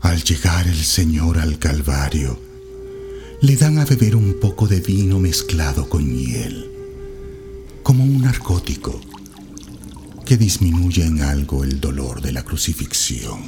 Al 0.00 0.22
llegar 0.22 0.66
el 0.66 0.82
Señor 0.84 1.38
al 1.38 1.58
Calvario, 1.58 2.38
le 3.40 3.56
dan 3.56 3.78
a 3.78 3.84
beber 3.84 4.16
un 4.16 4.40
poco 4.40 4.66
de 4.66 4.80
vino 4.80 5.18
mezclado 5.18 5.88
con 5.88 6.06
miel, 6.06 6.70
como 7.82 8.04
un 8.04 8.22
narcótico 8.22 9.00
que 10.28 10.36
disminuye 10.36 11.06
en 11.06 11.22
algo 11.22 11.64
el 11.64 11.80
dolor 11.80 12.20
de 12.20 12.32
la 12.32 12.42
crucifixión. 12.42 13.40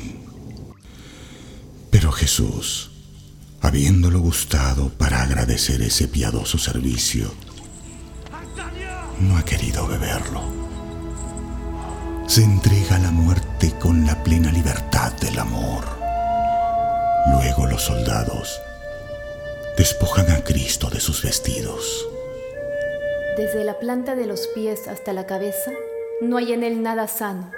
Pero 1.90 2.10
Jesús, 2.10 2.90
habiéndolo 3.60 4.18
gustado 4.20 4.88
para 4.88 5.20
agradecer 5.20 5.82
ese 5.82 6.08
piadoso 6.08 6.56
servicio, 6.56 7.34
no 9.20 9.36
ha 9.36 9.44
querido 9.44 9.86
beberlo. 9.88 10.40
Se 12.26 12.44
entrega 12.44 12.96
a 12.96 13.00
la 13.00 13.10
muerte 13.10 13.74
con 13.78 14.06
la 14.06 14.24
plena 14.24 14.50
libertad 14.50 15.12
del 15.20 15.38
amor. 15.38 15.84
Luego 17.30 17.66
los 17.66 17.82
soldados 17.82 18.58
despojan 19.76 20.30
a 20.30 20.42
Cristo 20.44 20.88
de 20.88 21.00
sus 21.00 21.22
vestidos. 21.22 22.06
Desde 23.36 23.64
la 23.64 23.78
planta 23.78 24.14
de 24.14 24.24
los 24.24 24.46
pies 24.54 24.88
hasta 24.88 25.12
la 25.12 25.26
cabeza, 25.26 25.72
no 26.20 26.36
hay 26.36 26.52
en 26.52 26.62
él 26.62 26.82
nada 26.82 27.08
sano. 27.08 27.50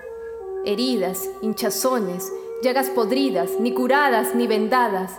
Heridas, 0.65 1.21
hinchazones, 1.43 2.25
llagas 2.63 2.89
podridas, 2.91 3.51
ni 3.61 3.75
curadas, 3.75 4.35
ni 4.35 4.47
vendadas, 4.47 5.13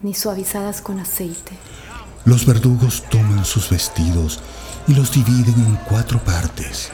ni 0.00 0.14
suavizadas 0.14 0.80
con 0.80 0.98
aceite. 0.98 1.52
Los 2.24 2.46
verdugos 2.46 3.04
toman 3.10 3.44
sus 3.44 3.68
vestidos 3.68 4.40
y 4.86 4.94
los 4.94 5.12
dividen 5.12 5.54
en 5.54 5.76
cuatro 5.88 6.18
partes. 6.18 6.90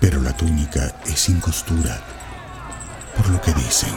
Pero 0.00 0.20
la 0.20 0.36
túnica 0.36 0.94
es 1.06 1.18
sin 1.18 1.40
costura, 1.40 2.00
por 3.16 3.28
lo 3.30 3.40
que 3.40 3.52
dicen, 3.54 3.94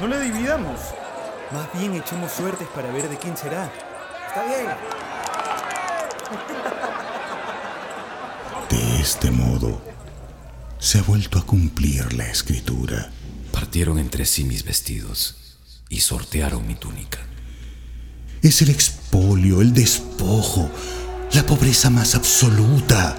No 0.00 0.06
le 0.06 0.20
dividamos. 0.20 0.78
Más 1.52 1.66
bien 1.72 1.94
echemos 1.94 2.30
suertes 2.30 2.68
para 2.68 2.92
ver 2.92 3.08
de 3.08 3.16
quién 3.16 3.36
será. 3.36 3.70
Está 4.28 4.44
bien. 4.44 4.68
De 9.00 9.06
este 9.06 9.30
modo, 9.30 9.80
se 10.78 10.98
ha 10.98 11.02
vuelto 11.02 11.38
a 11.38 11.46
cumplir 11.46 12.12
la 12.12 12.28
escritura. 12.28 13.10
partieron 13.50 13.98
entre 13.98 14.26
sí 14.26 14.44
mis 14.44 14.62
vestidos 14.62 15.56
y 15.88 16.00
sortearon 16.00 16.66
mi 16.66 16.74
túnica. 16.74 17.18
Es 18.42 18.60
el 18.60 18.68
expolio, 18.68 19.62
el 19.62 19.72
despojo, 19.72 20.70
la 21.32 21.46
pobreza 21.46 21.88
más 21.88 22.14
absoluta. 22.14 23.16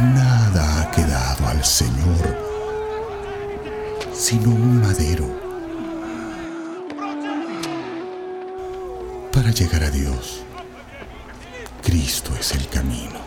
Nada 0.00 0.82
ha 0.82 0.90
quedado 0.90 1.46
al 1.46 1.64
Señor, 1.64 2.36
sino 4.12 4.50
un 4.50 4.80
madero. 4.80 5.28
Para 9.32 9.52
llegar 9.52 9.84
a 9.84 9.90
Dios, 9.90 10.40
Cristo 11.84 12.32
es 12.36 12.50
el 12.50 12.68
camino. 12.68 13.25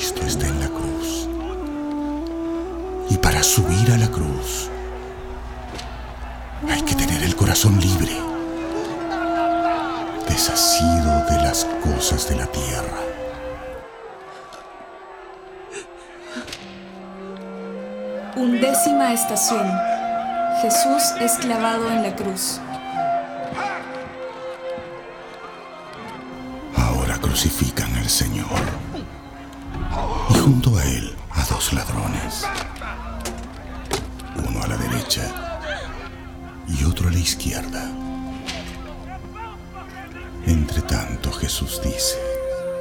Cristo 0.00 0.22
está 0.24 0.46
en 0.46 0.58
la 0.60 0.68
cruz. 0.68 1.28
Y 3.10 3.18
para 3.18 3.42
subir 3.42 3.92
a 3.92 3.98
la 3.98 4.08
cruz, 4.08 4.70
hay 6.66 6.80
que 6.80 6.94
tener 6.94 7.22
el 7.22 7.36
corazón 7.36 7.78
libre, 7.78 8.16
desasido 10.26 11.26
de 11.28 11.36
las 11.42 11.66
cosas 11.84 12.26
de 12.30 12.36
la 12.36 12.46
tierra. 12.46 13.00
Undécima 18.36 19.12
estación. 19.12 19.70
Jesús 20.62 21.12
es 21.20 21.32
clavado 21.32 21.90
en 21.90 22.02
la 22.04 22.16
cruz. 22.16 22.58
Ahora 26.74 27.18
crucifican 27.18 27.94
al 27.96 28.08
Señor. 28.08 28.89
Junto 30.50 30.76
a 30.76 30.84
él 30.84 31.14
a 31.30 31.44
dos 31.44 31.72
ladrones. 31.72 32.44
Uno 34.48 34.60
a 34.60 34.66
la 34.66 34.76
derecha 34.76 35.22
y 36.66 36.82
otro 36.82 37.06
a 37.06 37.12
la 37.12 37.20
izquierda. 37.20 37.88
Entre 40.44 40.82
tanto 40.82 41.30
Jesús 41.30 41.80
dice, 41.84 42.18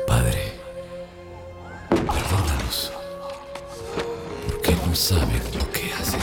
Padre, 0.08 0.60
perdónalos, 1.90 2.92
porque 4.48 4.76
no 4.88 4.96
saben 4.96 5.44
lo 5.60 5.72
que 5.72 5.94
hacen. 5.94 6.20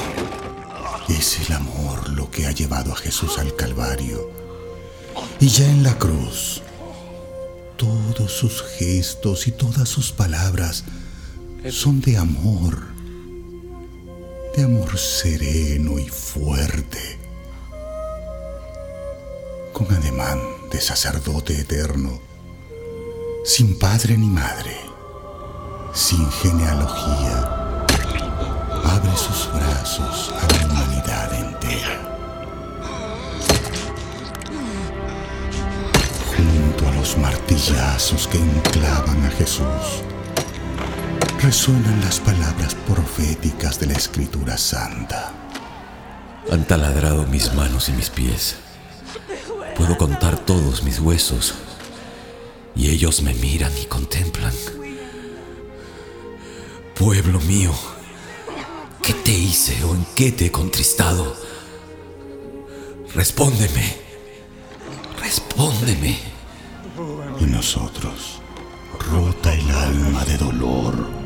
es 1.09 1.49
el 1.49 1.55
amor 1.55 2.09
lo 2.09 2.29
que 2.29 2.49
ha 2.49 2.51
llevado 2.51 2.93
a 2.93 2.97
Jesús 2.97 3.39
al 3.39 3.55
Calvario. 3.55 4.33
Y 5.39 5.47
ya 5.47 5.65
en 5.67 5.85
la 5.85 5.97
cruz, 5.97 6.61
todos 7.77 8.33
sus 8.33 8.65
gestos 8.65 9.47
y 9.47 9.53
todas 9.53 9.89
sus 9.89 10.11
palabras 10.11 10.83
son 11.71 12.01
de 12.01 12.17
amor, 12.17 12.79
de 14.57 14.65
amor 14.65 14.97
sereno 14.99 15.99
y 15.99 16.09
fuerte, 16.09 17.19
con 19.73 19.93
ademán 19.93 20.39
de 20.71 20.81
sacerdote 20.81 21.59
eterno, 21.61 22.21
sin 23.45 23.79
padre 23.79 24.17
ni 24.17 24.29
madre, 24.29 24.77
sin 25.93 26.31
genealogía, 26.31 27.85
abre 28.85 29.17
sus 29.17 29.51
brazos 29.53 30.33
a 30.41 30.53
la 30.53 30.67
humanidad 30.67 31.35
entera. 31.35 32.03
Junto 36.37 36.89
a 36.89 36.93
los 36.93 37.19
martillazos 37.19 38.29
que 38.29 38.39
enclavan 38.39 39.25
a 39.25 39.31
Jesús, 39.31 40.05
resuenan 41.41 42.01
las 42.01 42.21
palabras 42.21 42.75
proféticas 42.87 43.79
de 43.79 43.87
la 43.87 43.95
Escritura 43.95 44.57
Santa. 44.57 45.33
Han 46.51 46.65
taladrado 46.67 47.27
mis 47.27 47.53
manos 47.55 47.89
y 47.89 47.93
mis 47.93 48.11
pies. 48.11 48.57
Puedo 49.77 49.97
contar 49.97 50.39
todos 50.39 50.83
mis 50.83 51.01
huesos 51.01 51.55
y 52.75 52.91
ellos 52.91 53.23
me 53.23 53.35
miran 53.35 53.73
y 53.77 53.87
contemplan. 53.87 54.53
Pueblo 56.95 57.41
mío, 57.41 57.73
¿qué 59.03 59.13
te 59.13 59.33
hice 59.33 59.85
o 59.85 59.95
en 59.95 60.07
qué 60.15 60.33
te 60.33 60.47
he 60.47 60.51
contristado? 60.51 61.37
Respóndeme, 63.15 63.97
respóndeme. 65.21 66.19
Y 67.41 67.45
nosotros, 67.45 68.41
rota 69.11 69.53
el 69.53 69.71
alma 69.71 70.25
de 70.25 70.39
dolor, 70.39 71.26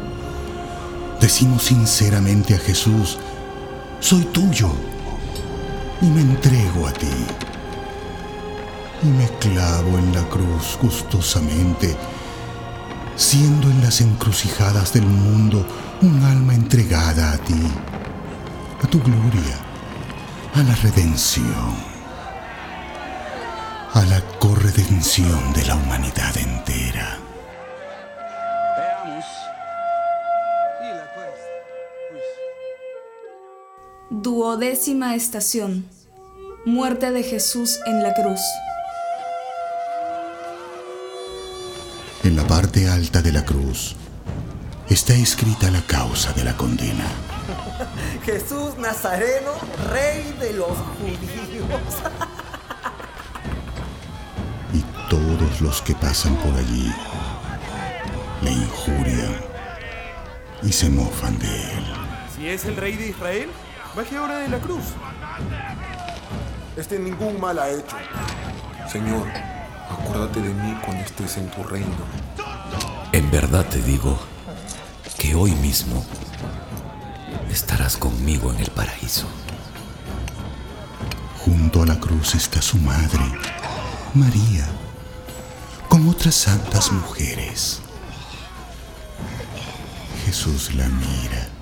decimos 1.30 1.62
sinceramente 1.62 2.56
a 2.56 2.58
Jesús, 2.58 3.16
soy 4.00 4.24
tuyo 4.32 4.68
y 6.02 6.06
me 6.06 6.22
entrego 6.22 6.88
a 6.88 6.92
ti. 6.92 7.06
Y 9.04 9.06
me 9.06 9.28
clavo 9.38 9.96
en 9.96 10.12
la 10.12 10.24
cruz 10.24 10.76
gustosamente, 10.82 11.96
siendo 13.14 13.70
en 13.70 13.80
las 13.80 14.00
encrucijadas 14.00 14.92
del 14.92 15.06
mundo 15.06 15.64
un 16.02 16.20
alma 16.24 16.52
entregada 16.52 17.30
a 17.30 17.38
ti, 17.38 17.62
a 18.82 18.88
tu 18.88 18.98
gloria, 19.00 19.56
a 20.56 20.64
la 20.64 20.74
redención, 20.74 21.76
a 23.94 24.02
la 24.04 24.20
corredención 24.40 25.52
de 25.52 25.64
la 25.64 25.76
humanidad 25.76 26.36
entera. 26.38 27.29
Duodécima 34.30 35.16
estación. 35.16 35.86
Muerte 36.64 37.10
de 37.10 37.24
Jesús 37.24 37.80
en 37.84 38.00
la 38.04 38.14
cruz. 38.14 38.38
En 42.22 42.36
la 42.36 42.46
parte 42.46 42.88
alta 42.88 43.22
de 43.22 43.32
la 43.32 43.44
cruz 43.44 43.96
está 44.88 45.14
escrita 45.14 45.68
la 45.72 45.82
causa 45.82 46.32
de 46.32 46.44
la 46.44 46.56
condena. 46.56 47.06
Jesús 48.24 48.78
Nazareno, 48.78 49.50
rey 49.90 50.32
de 50.38 50.52
los 50.52 50.78
judíos. 50.78 51.92
Y 54.72 54.84
todos 55.10 55.60
los 55.60 55.82
que 55.82 55.96
pasan 55.96 56.36
por 56.36 56.54
allí 56.54 56.88
le 58.42 58.52
injurian 58.52 59.34
y 60.62 60.70
se 60.70 60.88
mofan 60.88 61.36
de 61.40 61.48
él. 61.48 61.84
Si 62.36 62.46
es 62.46 62.64
el 62.66 62.76
rey 62.76 62.96
de 62.96 63.08
Israel, 63.08 63.50
baje 63.94 64.16
ahora 64.16 64.38
de 64.38 64.48
la 64.48 64.58
cruz. 64.58 64.84
Este 66.76 66.98
ningún 66.98 67.40
mal 67.40 67.58
ha 67.58 67.68
hecho. 67.68 67.96
Señor, 68.90 69.26
acuérdate 69.90 70.40
de 70.40 70.54
mí 70.54 70.76
cuando 70.84 71.04
estés 71.04 71.36
en 71.36 71.50
tu 71.50 71.62
reino. 71.62 71.88
En 73.12 73.30
verdad 73.30 73.66
te 73.66 73.82
digo 73.82 74.18
que 75.18 75.34
hoy 75.34 75.52
mismo 75.52 76.04
estarás 77.50 77.96
conmigo 77.96 78.52
en 78.52 78.60
el 78.60 78.70
paraíso. 78.70 79.26
Junto 81.44 81.82
a 81.82 81.86
la 81.86 81.98
cruz 81.98 82.34
está 82.34 82.62
su 82.62 82.78
madre, 82.78 83.24
María, 84.14 84.66
con 85.88 86.08
otras 86.08 86.34
santas 86.34 86.92
mujeres. 86.92 87.80
Jesús 90.26 90.74
la 90.74 90.86
mira 90.88 91.59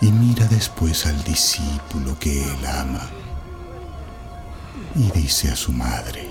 y 0.00 0.10
mira 0.10 0.46
después 0.46 1.06
al 1.06 1.22
discípulo 1.24 2.18
que 2.18 2.42
él 2.42 2.66
ama 2.66 3.06
y 4.94 5.10
dice 5.10 5.50
a 5.50 5.56
su 5.56 5.72
madre, 5.72 6.28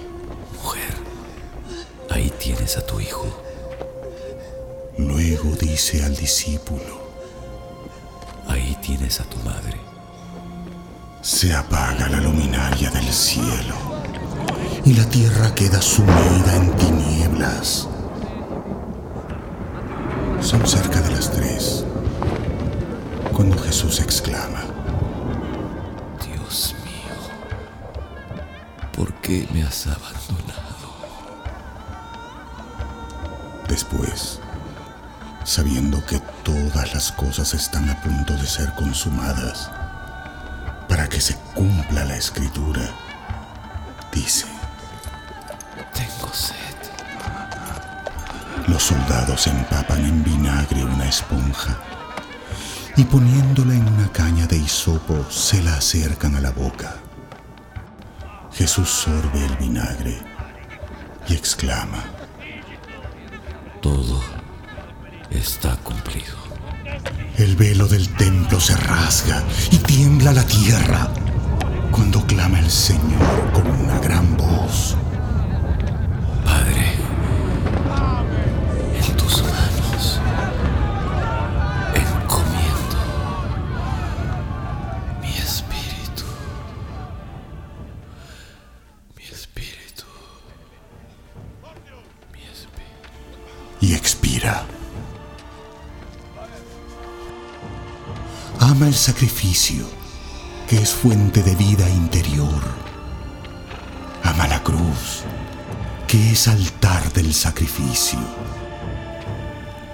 Mujer, 0.55 0.93
ahí 2.09 2.31
tienes 2.39 2.77
a 2.77 2.85
tu 2.85 2.99
hijo. 2.99 3.25
luego 4.97 5.51
dice 5.55 6.03
al 6.03 6.15
discípulo, 6.15 6.99
Ahí 8.47 8.75
tienes 8.81 9.21
a 9.21 9.23
tu 9.25 9.37
madre. 9.39 9.79
se 11.21 11.53
apaga 11.53 12.09
la 12.09 12.19
luminaria 12.19 12.89
del 12.89 13.13
cielo 13.13 13.75
y 14.83 14.93
la 14.93 15.05
tierra 15.07 15.53
queda 15.53 15.81
sumida 15.81 16.55
en 16.55 16.75
tinieblas. 16.77 17.87
Son 20.41 20.65
cerca 20.65 21.01
de 21.01 21.11
las 21.11 21.31
tres 21.31 21.85
cuando 23.39 23.57
Jesús 23.59 24.01
exclama, 24.01 24.59
Dios 26.25 26.75
mío, 26.83 27.15
¿por 28.91 29.13
qué 29.21 29.47
me 29.53 29.63
has 29.63 29.87
abandonado? 29.87 30.89
después, 33.69 34.41
sabiendo 35.45 36.05
que 36.05 36.19
todas 36.43 36.93
las 36.93 37.13
cosas 37.13 37.53
están 37.53 37.89
a 37.89 38.01
punto 38.01 38.33
de 38.33 38.45
ser 38.45 38.73
consumadas, 38.73 39.71
para 40.89 41.07
que 41.07 41.21
se 41.21 41.37
cumpla 41.55 42.03
la 42.03 42.17
escritura, 42.17 42.89
dice, 44.11 44.47
Tengo 45.93 46.33
sed. 46.33 46.55
Los 48.67 48.83
soldados 48.83 49.47
empapan 49.47 50.03
en 50.03 50.25
vinagre 50.25 50.83
una 50.83 51.07
esponja 51.07 51.77
y 52.99 53.05
poniéndola 53.05 53.75
en 53.75 53.87
una 53.87 54.11
caña 54.11 54.45
de 54.45 54.57
hisopo 54.57 55.25
se 55.29 55.63
la 55.63 55.75
acercan 55.75 56.35
a 56.35 56.41
la 56.41 56.51
boca. 56.51 56.97
Jesús 58.51 58.89
sorbe 58.89 59.45
el 59.45 59.55
vinagre 59.55 60.17
y 61.29 61.33
exclama, 61.33 62.03
Todo 63.81 64.21
está 65.31 65.77
cumplido. 65.77 66.35
el 67.37 67.55
velo 67.55 67.87
del 67.87 68.09
templo 68.17 68.59
se 68.59 68.75
rasga 68.75 69.45
y 69.71 69.77
tiembla 69.77 70.33
la 70.33 70.43
tierra 70.43 71.07
cuando 71.91 72.25
clama 72.27 72.59
el 72.59 72.69
Señor 72.69 73.51
con 73.53 73.65
una 73.65 73.97
gran 73.99 74.35
voz. 74.35 74.97
Sacrificio, 98.99 99.87
que 100.67 100.77
es 100.77 100.91
fuente 100.91 101.41
de 101.41 101.55
vida 101.55 101.89
interior. 101.89 102.61
Ama 104.23 104.47
la 104.47 104.61
cruz, 104.61 105.23
que 106.05 106.31
es 106.31 106.47
altar 106.47 107.11
del 107.13 107.33
sacrificio. 107.33 108.19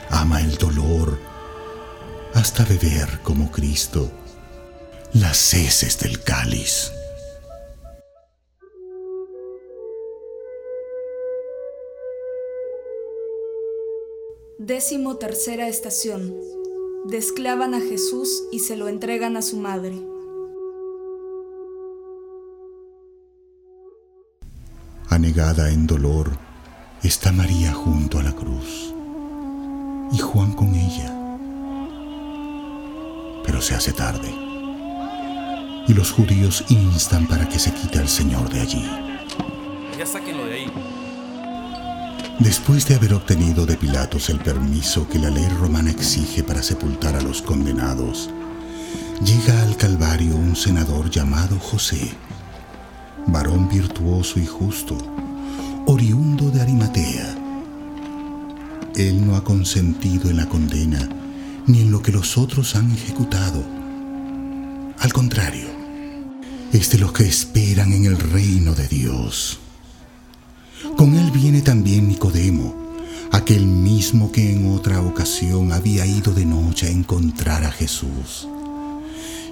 Ama 0.09 0.41
el 0.41 0.57
dolor 0.57 1.19
hasta 2.33 2.65
beber 2.65 3.21
como 3.21 3.51
Cristo 3.51 4.11
las 5.13 5.53
heces 5.53 5.99
del 5.99 6.21
cáliz. 6.23 6.91
Décimo 14.57 15.17
tercera 15.17 15.67
estación. 15.67 16.64
Desclavan 17.05 17.75
a 17.75 17.79
Jesús 17.79 18.45
y 18.51 18.59
se 18.59 18.75
lo 18.75 18.87
entregan 18.87 19.37
a 19.37 19.43
su 19.43 19.57
madre. 19.57 19.93
Anegada 25.09 25.69
en 25.69 25.85
dolor, 25.85 26.31
está 27.03 27.31
María 27.31 27.73
junto 27.73 28.17
a 28.17 28.23
la 28.23 28.31
cruz 28.35 28.91
y 30.11 30.17
Juan 30.17 30.53
con 30.53 30.73
ella. 30.73 31.13
Pero 33.45 33.61
se 33.61 33.75
hace 33.75 33.93
tarde. 33.93 34.33
y 35.87 35.93
los 35.93 36.11
judíos 36.11 36.65
instan 36.69 37.27
para 37.27 37.47
que 37.47 37.59
se 37.59 37.71
quite 37.71 37.99
al 37.99 38.09
Señor 38.09 38.49
de 38.49 38.61
allí. 38.61 38.89
Ya 39.97 40.05
sáquenlo 40.07 40.45
de 40.45 40.53
ahí. 40.53 40.94
Después 42.39 42.85
de 42.85 42.95
haber 42.95 43.13
obtenido 43.13 43.65
de 43.65 43.77
Pilatos 43.77 44.29
el 44.29 44.39
permiso 44.39 45.07
que 45.07 45.17
la 45.17 45.29
ley 45.29 45.47
romana 45.57 45.89
exige 45.89 46.43
para 46.43 46.61
sepultar 46.61 47.15
a 47.15 47.21
los 47.21 47.41
condenados, 47.41 48.29
llega 49.23 49.61
al 49.61 49.77
Calvario 49.77 50.35
un 50.35 50.55
senador 50.55 51.09
llamado 51.09 51.57
José, 51.57 52.11
varón 53.27 53.69
virtuoso 53.69 54.37
y 54.39 54.45
justo, 54.45 54.97
oriundo 55.85 56.51
de 56.51 56.61
Arimatea. 56.61 57.37
Él 58.95 59.25
no 59.25 59.37
ha 59.37 59.43
consentido 59.43 60.29
en 60.29 60.37
la 60.37 60.47
condena 60.47 61.07
ni 61.67 61.81
en 61.81 61.91
lo 61.91 62.01
que 62.01 62.11
los 62.11 62.37
otros 62.37 62.75
han 62.75 62.91
ejecutado. 62.91 63.63
Al 64.99 65.13
contrario, 65.13 65.67
es 66.73 66.91
de 66.91 66.97
los 66.97 67.13
que 67.13 67.23
esperan 67.23 67.93
en 67.93 68.05
el 68.05 68.17
reino 68.17 68.75
de 68.75 68.87
Dios. 68.89 69.59
Con 70.97 71.15
él 71.15 71.31
viene 71.31 71.61
también 71.61 72.07
Nicodemo, 72.07 72.75
aquel 73.31 73.65
mismo 73.65 74.31
que 74.31 74.51
en 74.53 74.73
otra 74.73 75.01
ocasión 75.01 75.71
había 75.71 76.05
ido 76.05 76.33
de 76.33 76.45
noche 76.45 76.87
a 76.87 76.91
encontrar 76.91 77.63
a 77.63 77.71
Jesús, 77.71 78.47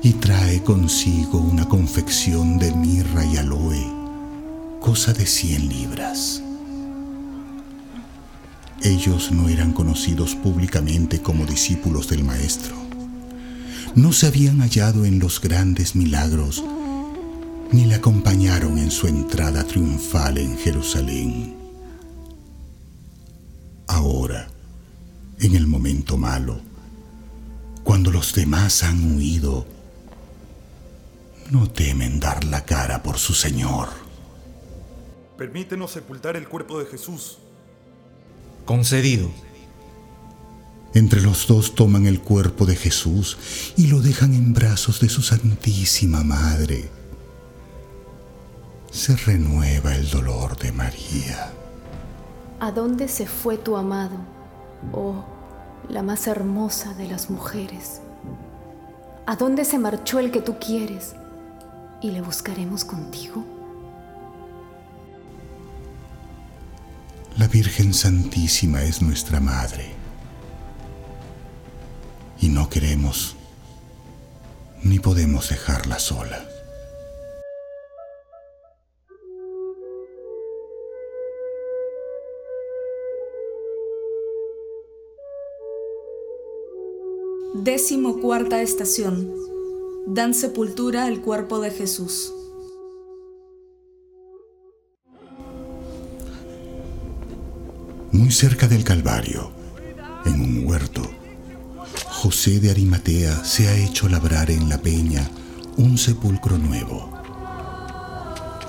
y 0.02 0.14
trae 0.14 0.64
consigo 0.64 1.40
una 1.40 1.68
confección 1.68 2.60
de 2.60 2.72
mirra 2.74 3.26
y 3.26 3.38
aloe, 3.38 3.86
cosa 4.80 5.14
de 5.14 5.26
cien 5.26 5.70
libras. 5.70 6.42
Ellos 8.82 9.32
no 9.32 9.48
eran 9.48 9.72
conocidos 9.72 10.36
públicamente 10.36 11.22
como 11.22 11.46
discípulos 11.46 12.10
del 12.10 12.26
Maestro. 12.26 12.76
No 13.96 14.12
se 14.12 14.28
habían 14.28 14.60
hallado 14.60 15.06
en 15.06 15.20
los 15.20 15.40
grandes 15.40 15.96
milagros, 15.96 16.64
ni 17.72 17.86
le 17.86 17.96
acompañaron 17.96 18.78
en 18.78 18.92
su 18.92 19.08
entrada 19.08 19.64
triunfal 19.64 20.38
en 20.38 20.58
Jerusalén. 20.58 21.56
Ahora, 23.88 24.48
en 25.40 25.56
el 25.56 25.68
momento 25.68 26.18
malo, 26.18 26.60
cuando 27.84 28.12
los 28.12 28.34
demás 28.34 28.84
han 28.84 29.18
huido, 29.18 29.66
no 31.52 31.70
temen 31.70 32.20
dar 32.20 32.44
la 32.46 32.64
cara 32.64 33.04
por 33.04 33.18
su 33.18 33.34
Señor. 33.34 33.90
Permítenos 35.38 35.92
sepultar 35.92 36.38
el 36.38 36.48
cuerpo 36.48 36.80
de 36.80 36.86
Jesús. 36.86 37.40
Concedido. 38.66 39.30
Entre 40.94 41.22
los 41.22 41.48
dos 41.48 41.76
toman 41.76 42.06
el 42.06 42.22
cuerpo 42.22 42.66
de 42.66 42.76
Jesús 42.76 43.38
y 43.76 43.88
lo 43.88 44.02
dejan 44.02 44.34
en 44.34 44.54
brazos 44.54 45.00
de 45.00 45.10
su 45.10 45.22
Santísima 45.22 46.24
Madre. 46.24 47.03
Se 48.94 49.16
renueva 49.16 49.96
el 49.96 50.08
dolor 50.08 50.56
de 50.56 50.72
María. 50.72 51.52
¿A 52.60 52.72
dónde 52.72 53.08
se 53.08 53.26
fue 53.26 53.58
tu 53.58 53.76
amado, 53.76 54.18
oh, 54.94 55.26
la 55.90 56.04
más 56.04 56.28
hermosa 56.28 56.94
de 56.94 57.08
las 57.08 57.32
mujeres? 57.32 58.02
¿A 59.26 59.36
dónde 59.36 59.66
se 59.66 59.80
marchó 59.80 60.20
el 60.20 60.30
que 60.30 60.42
tú 60.42 60.58
quieres? 60.60 61.16
¿Y 62.02 62.12
le 62.12 62.22
buscaremos 62.22 62.86
contigo? 62.86 63.44
La 67.38 67.48
Virgen 67.48 67.96
Santísima 67.96 68.84
es 68.84 69.02
nuestra 69.02 69.40
Madre. 69.40 69.92
Y 72.40 72.50
no 72.50 72.70
queremos 72.70 73.36
ni 74.84 75.00
podemos 75.00 75.50
dejarla 75.50 75.98
sola. 75.98 76.53
Décimo 87.54 88.18
cuarta 88.20 88.64
estación. 88.64 89.32
Dan 90.08 90.34
sepultura 90.34 91.06
al 91.06 91.22
cuerpo 91.22 91.60
de 91.60 91.70
Jesús. 91.70 92.34
Muy 98.12 98.32
cerca 98.32 98.68
del 98.68 98.84
Calvario, 98.84 99.52
en 100.26 100.42
un 100.42 100.68
huerto, 100.68 101.04
José 102.10 102.60
de 102.60 102.72
Arimatea 102.72 103.46
se 103.46 103.68
ha 103.68 103.78
hecho 103.78 104.10
labrar 104.10 104.50
en 104.50 104.68
la 104.68 104.80
peña 104.80 105.30
un 105.78 106.00
sepulcro 106.00 106.58
nuevo. 106.58 107.12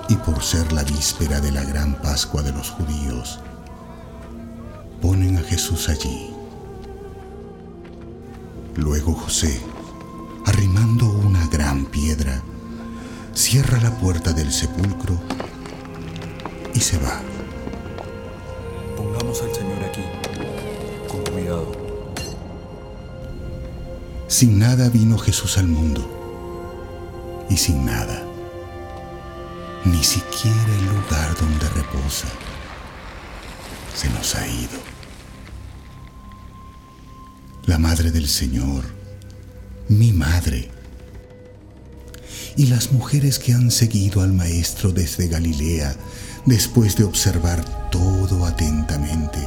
Y 0.09 0.15
por 0.17 0.43
ser 0.43 0.71
la 0.73 0.83
víspera 0.83 1.41
de 1.41 1.51
la 1.51 1.63
gran 1.63 1.99
Pascua 2.03 2.43
de 2.43 2.51
los 2.51 2.69
judíos, 2.69 3.39
ponen 5.01 5.37
a 5.37 5.41
Jesús 5.41 5.89
allí. 5.89 6.34
Luego 8.75 9.13
José, 9.13 9.61
arrimando 10.45 11.05
una 11.05 11.47
gran 11.47 11.85
piedra, 11.85 12.43
cierra 13.33 13.79
la 13.79 13.91
puerta 13.97 14.33
del 14.33 14.51
sepulcro 14.51 15.17
y 16.73 16.81
se 16.81 16.97
va. 16.97 17.21
Pongamos 18.97 19.41
al 19.41 19.55
Señor 19.55 19.81
aquí, 19.81 20.01
con 21.07 21.23
cuidado. 21.33 21.71
Sin 24.27 24.59
nada 24.59 24.89
vino 24.89 25.17
Jesús 25.17 25.57
al 25.57 25.67
mundo. 25.67 26.11
Y 27.49 27.55
sin 27.57 27.85
nada, 27.85 28.23
ni 29.85 30.03
siquiera 30.03 30.75
el 30.79 30.85
lugar 30.87 31.37
donde 31.39 31.69
reposa, 31.69 32.27
se 33.95 34.09
nos 34.09 34.35
ha 34.35 34.47
ido. 34.47 34.94
La 37.65 37.79
madre 37.79 38.11
del 38.11 38.27
Señor, 38.27 38.83
mi 39.87 40.13
madre, 40.13 40.69
y 42.55 42.67
las 42.67 42.91
mujeres 42.91 43.39
que 43.39 43.53
han 43.53 43.71
seguido 43.71 44.21
al 44.21 44.33
Maestro 44.33 44.91
desde 44.91 45.27
Galilea, 45.27 45.95
después 46.45 46.95
de 46.95 47.05
observar 47.05 47.89
todo 47.89 48.45
atentamente, 48.45 49.39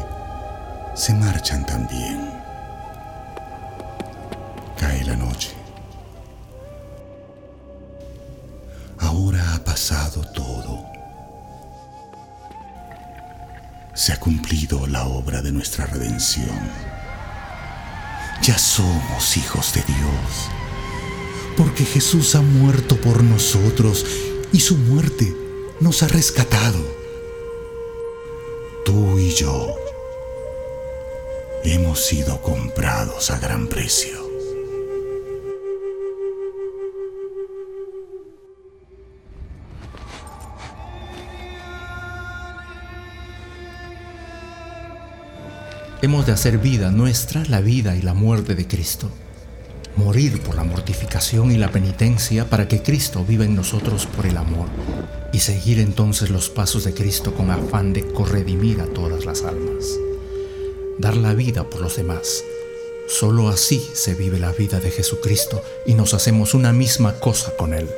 se 0.96 1.14
marchan 1.14 1.64
también. 1.64 2.28
Cae 4.76 5.04
la 5.04 5.14
noche. 5.14 5.50
Ahora 8.98 9.54
ha 9.54 9.62
pasado 9.62 10.22
todo. 10.32 10.84
Se 13.94 14.12
ha 14.12 14.18
cumplido 14.18 14.88
la 14.88 15.06
obra 15.06 15.40
de 15.40 15.52
nuestra 15.52 15.86
redención. 15.86 16.97
Ya 18.48 18.56
somos 18.56 19.36
hijos 19.36 19.74
de 19.74 19.82
Dios, 19.82 20.48
porque 21.54 21.84
Jesús 21.84 22.34
ha 22.34 22.40
muerto 22.40 22.96
por 22.96 23.22
nosotros 23.22 24.06
y 24.54 24.60
su 24.60 24.78
muerte 24.78 25.36
nos 25.80 26.02
ha 26.02 26.08
rescatado. 26.08 26.78
Tú 28.86 29.18
y 29.18 29.34
yo 29.34 29.74
hemos 31.62 32.00
sido 32.00 32.40
comprados 32.40 33.30
a 33.30 33.38
gran 33.38 33.66
precio. 33.66 34.27
Hemos 46.00 46.26
de 46.26 46.32
hacer 46.32 46.58
vida 46.58 46.92
nuestra 46.92 47.42
la 47.48 47.60
vida 47.60 47.96
y 47.96 48.02
la 48.02 48.14
muerte 48.14 48.54
de 48.54 48.68
Cristo. 48.68 49.10
Morir 49.96 50.40
por 50.40 50.54
la 50.54 50.62
mortificación 50.62 51.50
y 51.50 51.58
la 51.58 51.72
penitencia 51.72 52.48
para 52.48 52.68
que 52.68 52.82
Cristo 52.82 53.24
viva 53.24 53.44
en 53.44 53.56
nosotros 53.56 54.06
por 54.06 54.26
el 54.26 54.36
amor. 54.36 54.68
Y 55.32 55.40
seguir 55.40 55.80
entonces 55.80 56.30
los 56.30 56.50
pasos 56.50 56.84
de 56.84 56.94
Cristo 56.94 57.34
con 57.34 57.50
afán 57.50 57.92
de 57.92 58.06
corredimir 58.06 58.80
a 58.80 58.86
todas 58.86 59.24
las 59.24 59.42
almas. 59.42 59.98
Dar 61.00 61.16
la 61.16 61.34
vida 61.34 61.64
por 61.64 61.80
los 61.80 61.96
demás. 61.96 62.44
Solo 63.08 63.48
así 63.48 63.84
se 63.92 64.14
vive 64.14 64.38
la 64.38 64.52
vida 64.52 64.78
de 64.78 64.92
Jesucristo 64.92 65.64
y 65.84 65.94
nos 65.94 66.14
hacemos 66.14 66.54
una 66.54 66.72
misma 66.72 67.14
cosa 67.14 67.56
con 67.56 67.74
Él. 67.74 67.88